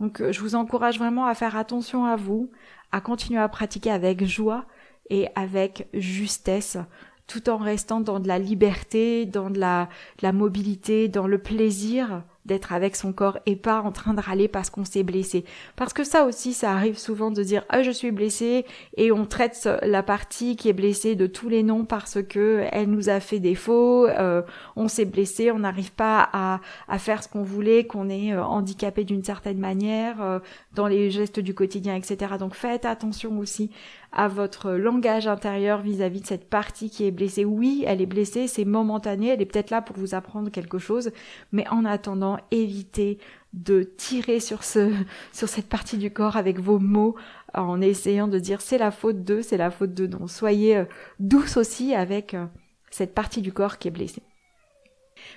Donc 0.00 0.22
je 0.30 0.40
vous 0.40 0.54
encourage 0.54 0.98
vraiment 0.98 1.26
à 1.26 1.34
faire 1.34 1.56
attention 1.56 2.04
à 2.04 2.16
vous, 2.16 2.50
à 2.92 3.00
continuer 3.00 3.40
à 3.40 3.48
pratiquer 3.48 3.90
avec 3.90 4.24
joie 4.24 4.66
et 5.10 5.28
avec 5.34 5.88
justesse 5.92 6.78
tout 7.26 7.48
en 7.48 7.56
restant 7.56 8.00
dans 8.00 8.20
de 8.20 8.28
la 8.28 8.38
liberté, 8.38 9.26
dans 9.26 9.50
de 9.50 9.58
la, 9.58 9.88
de 10.18 10.26
la 10.26 10.32
mobilité, 10.32 11.08
dans 11.08 11.26
le 11.26 11.38
plaisir 11.38 12.22
d'être 12.44 12.72
avec 12.72 12.96
son 12.96 13.12
corps 13.12 13.38
et 13.46 13.56
pas 13.56 13.80
en 13.80 13.92
train 13.92 14.14
de 14.14 14.20
râler 14.20 14.48
parce 14.48 14.70
qu'on 14.70 14.84
s'est 14.84 15.04
blessé. 15.04 15.44
Parce 15.76 15.92
que 15.92 16.02
ça 16.02 16.24
aussi, 16.24 16.52
ça 16.52 16.72
arrive 16.72 16.98
souvent 16.98 17.30
de 17.30 17.42
dire 17.42 17.64
ah 17.68 17.82
je 17.82 17.90
suis 17.90 18.10
blessé 18.10 18.66
et 18.96 19.12
on 19.12 19.26
traite 19.26 19.68
la 19.82 20.02
partie 20.02 20.56
qui 20.56 20.68
est 20.68 20.72
blessée 20.72 21.14
de 21.14 21.26
tous 21.26 21.48
les 21.48 21.62
noms 21.62 21.84
parce 21.84 22.18
que 22.22 22.64
elle 22.72 22.90
nous 22.90 23.08
a 23.08 23.20
fait 23.20 23.38
défaut, 23.38 24.06
euh, 24.06 24.42
on 24.76 24.88
s'est 24.88 25.04
blessé, 25.04 25.50
on 25.52 25.60
n'arrive 25.60 25.92
pas 25.92 26.28
à, 26.32 26.60
à 26.88 26.98
faire 26.98 27.22
ce 27.22 27.28
qu'on 27.28 27.44
voulait, 27.44 27.86
qu'on 27.86 28.08
est 28.08 28.32
euh, 28.32 28.42
handicapé 28.42 29.04
d'une 29.04 29.24
certaine 29.24 29.58
manière 29.58 30.20
euh, 30.20 30.38
dans 30.74 30.88
les 30.88 31.10
gestes 31.10 31.40
du 31.40 31.54
quotidien, 31.54 31.94
etc. 31.94 32.34
Donc 32.38 32.54
faites 32.54 32.84
attention 32.84 33.38
aussi 33.38 33.70
à 34.12 34.28
votre 34.28 34.72
langage 34.72 35.26
intérieur 35.26 35.80
vis-à-vis 35.80 36.20
de 36.20 36.26
cette 36.26 36.48
partie 36.48 36.90
qui 36.90 37.06
est 37.06 37.10
blessée. 37.10 37.44
Oui, 37.44 37.84
elle 37.86 38.02
est 38.02 38.06
blessée, 38.06 38.46
c'est 38.46 38.64
momentané, 38.64 39.28
elle 39.28 39.42
est 39.42 39.46
peut-être 39.46 39.70
là 39.70 39.82
pour 39.82 39.96
vous 39.96 40.14
apprendre 40.14 40.50
quelque 40.50 40.78
chose, 40.78 41.10
mais 41.50 41.66
en 41.68 41.84
attendant, 41.84 42.38
évitez 42.50 43.18
de 43.52 43.82
tirer 43.82 44.40
sur 44.40 44.64
ce, 44.64 44.92
sur 45.32 45.48
cette 45.48 45.68
partie 45.68 45.98
du 45.98 46.10
corps 46.10 46.36
avec 46.36 46.58
vos 46.58 46.78
mots 46.78 47.16
en 47.54 47.80
essayant 47.80 48.28
de 48.28 48.38
dire 48.38 48.60
c'est 48.60 48.78
la 48.78 48.90
faute 48.90 49.24
de, 49.24 49.40
c'est 49.42 49.56
la 49.56 49.70
faute 49.70 49.94
de 49.94 50.06
non. 50.06 50.26
Soyez 50.26 50.76
euh, 50.76 50.84
douce 51.18 51.56
aussi 51.56 51.94
avec 51.94 52.34
euh, 52.34 52.46
cette 52.90 53.14
partie 53.14 53.42
du 53.42 53.52
corps 53.52 53.78
qui 53.78 53.88
est 53.88 53.92
blessée. 53.92 54.22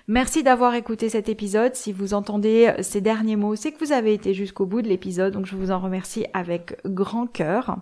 Merci 0.07 0.43
d'avoir 0.43 0.73
écouté 0.75 1.09
cet 1.09 1.29
épisode. 1.29 1.75
Si 1.75 1.91
vous 1.91 2.13
entendez 2.13 2.73
euh, 2.77 2.81
ces 2.81 3.01
derniers 3.01 3.35
mots, 3.35 3.55
c'est 3.55 3.71
que 3.71 3.83
vous 3.83 3.91
avez 3.91 4.13
été 4.13 4.33
jusqu'au 4.33 4.65
bout 4.65 4.81
de 4.81 4.87
l'épisode, 4.87 5.33
donc 5.33 5.45
je 5.45 5.55
vous 5.55 5.71
en 5.71 5.79
remercie 5.79 6.25
avec 6.33 6.77
grand 6.85 7.27
cœur. 7.27 7.77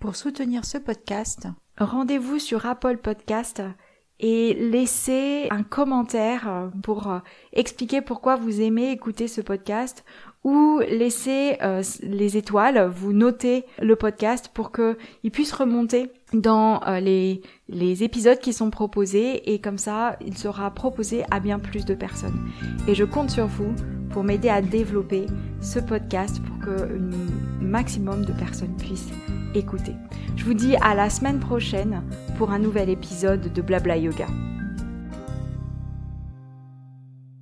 Pour 0.00 0.16
soutenir 0.16 0.64
ce 0.64 0.78
podcast, 0.78 1.46
rendez-vous 1.76 2.38
sur 2.38 2.64
Apple 2.64 2.96
Podcast 2.96 3.62
et 4.18 4.54
laissez 4.54 5.46
un 5.50 5.62
commentaire 5.62 6.70
pour 6.82 7.10
euh, 7.10 7.18
expliquer 7.52 8.00
pourquoi 8.00 8.36
vous 8.36 8.62
aimez 8.62 8.92
écouter 8.92 9.28
ce 9.28 9.42
podcast 9.42 10.06
ou 10.42 10.80
laissez 10.88 11.58
euh, 11.60 11.82
les 12.02 12.38
étoiles, 12.38 12.88
vous 12.88 13.12
notez 13.12 13.66
le 13.82 13.94
podcast 13.94 14.50
pour 14.54 14.72
qu'il 14.72 15.30
puisse 15.30 15.52
remonter 15.52 16.10
dans 16.32 16.82
euh, 16.86 16.98
les, 16.98 17.42
les 17.68 18.02
épisodes 18.02 18.38
qui 18.38 18.54
sont 18.54 18.70
proposés 18.70 19.52
et 19.52 19.60
comme 19.60 19.78
ça 19.78 20.16
il 20.24 20.38
sera 20.38 20.70
proposé 20.70 21.24
à 21.30 21.40
bien 21.40 21.58
plus 21.58 21.84
de 21.84 21.94
personnes. 21.94 22.50
Et 22.88 22.94
je 22.94 23.04
compte 23.04 23.28
sur 23.28 23.46
vous 23.46 23.74
pour 24.08 24.24
m'aider 24.24 24.48
à 24.48 24.62
développer 24.62 25.26
ce 25.60 25.78
podcast 25.78 26.40
pour 26.42 26.58
que 26.58 26.88
maximum 27.60 28.24
de 28.24 28.32
personnes 28.32 28.76
puissent 28.78 29.12
écouter. 29.54 29.94
Je 30.36 30.44
vous 30.44 30.54
dis 30.54 30.76
à 30.76 30.94
la 30.94 31.10
semaine 31.10 31.40
prochaine 31.40 32.02
pour 32.38 32.50
un 32.50 32.58
nouvel 32.58 32.88
épisode 32.88 33.52
de 33.52 33.62
Blabla 33.62 33.96
Yoga. 33.96 34.26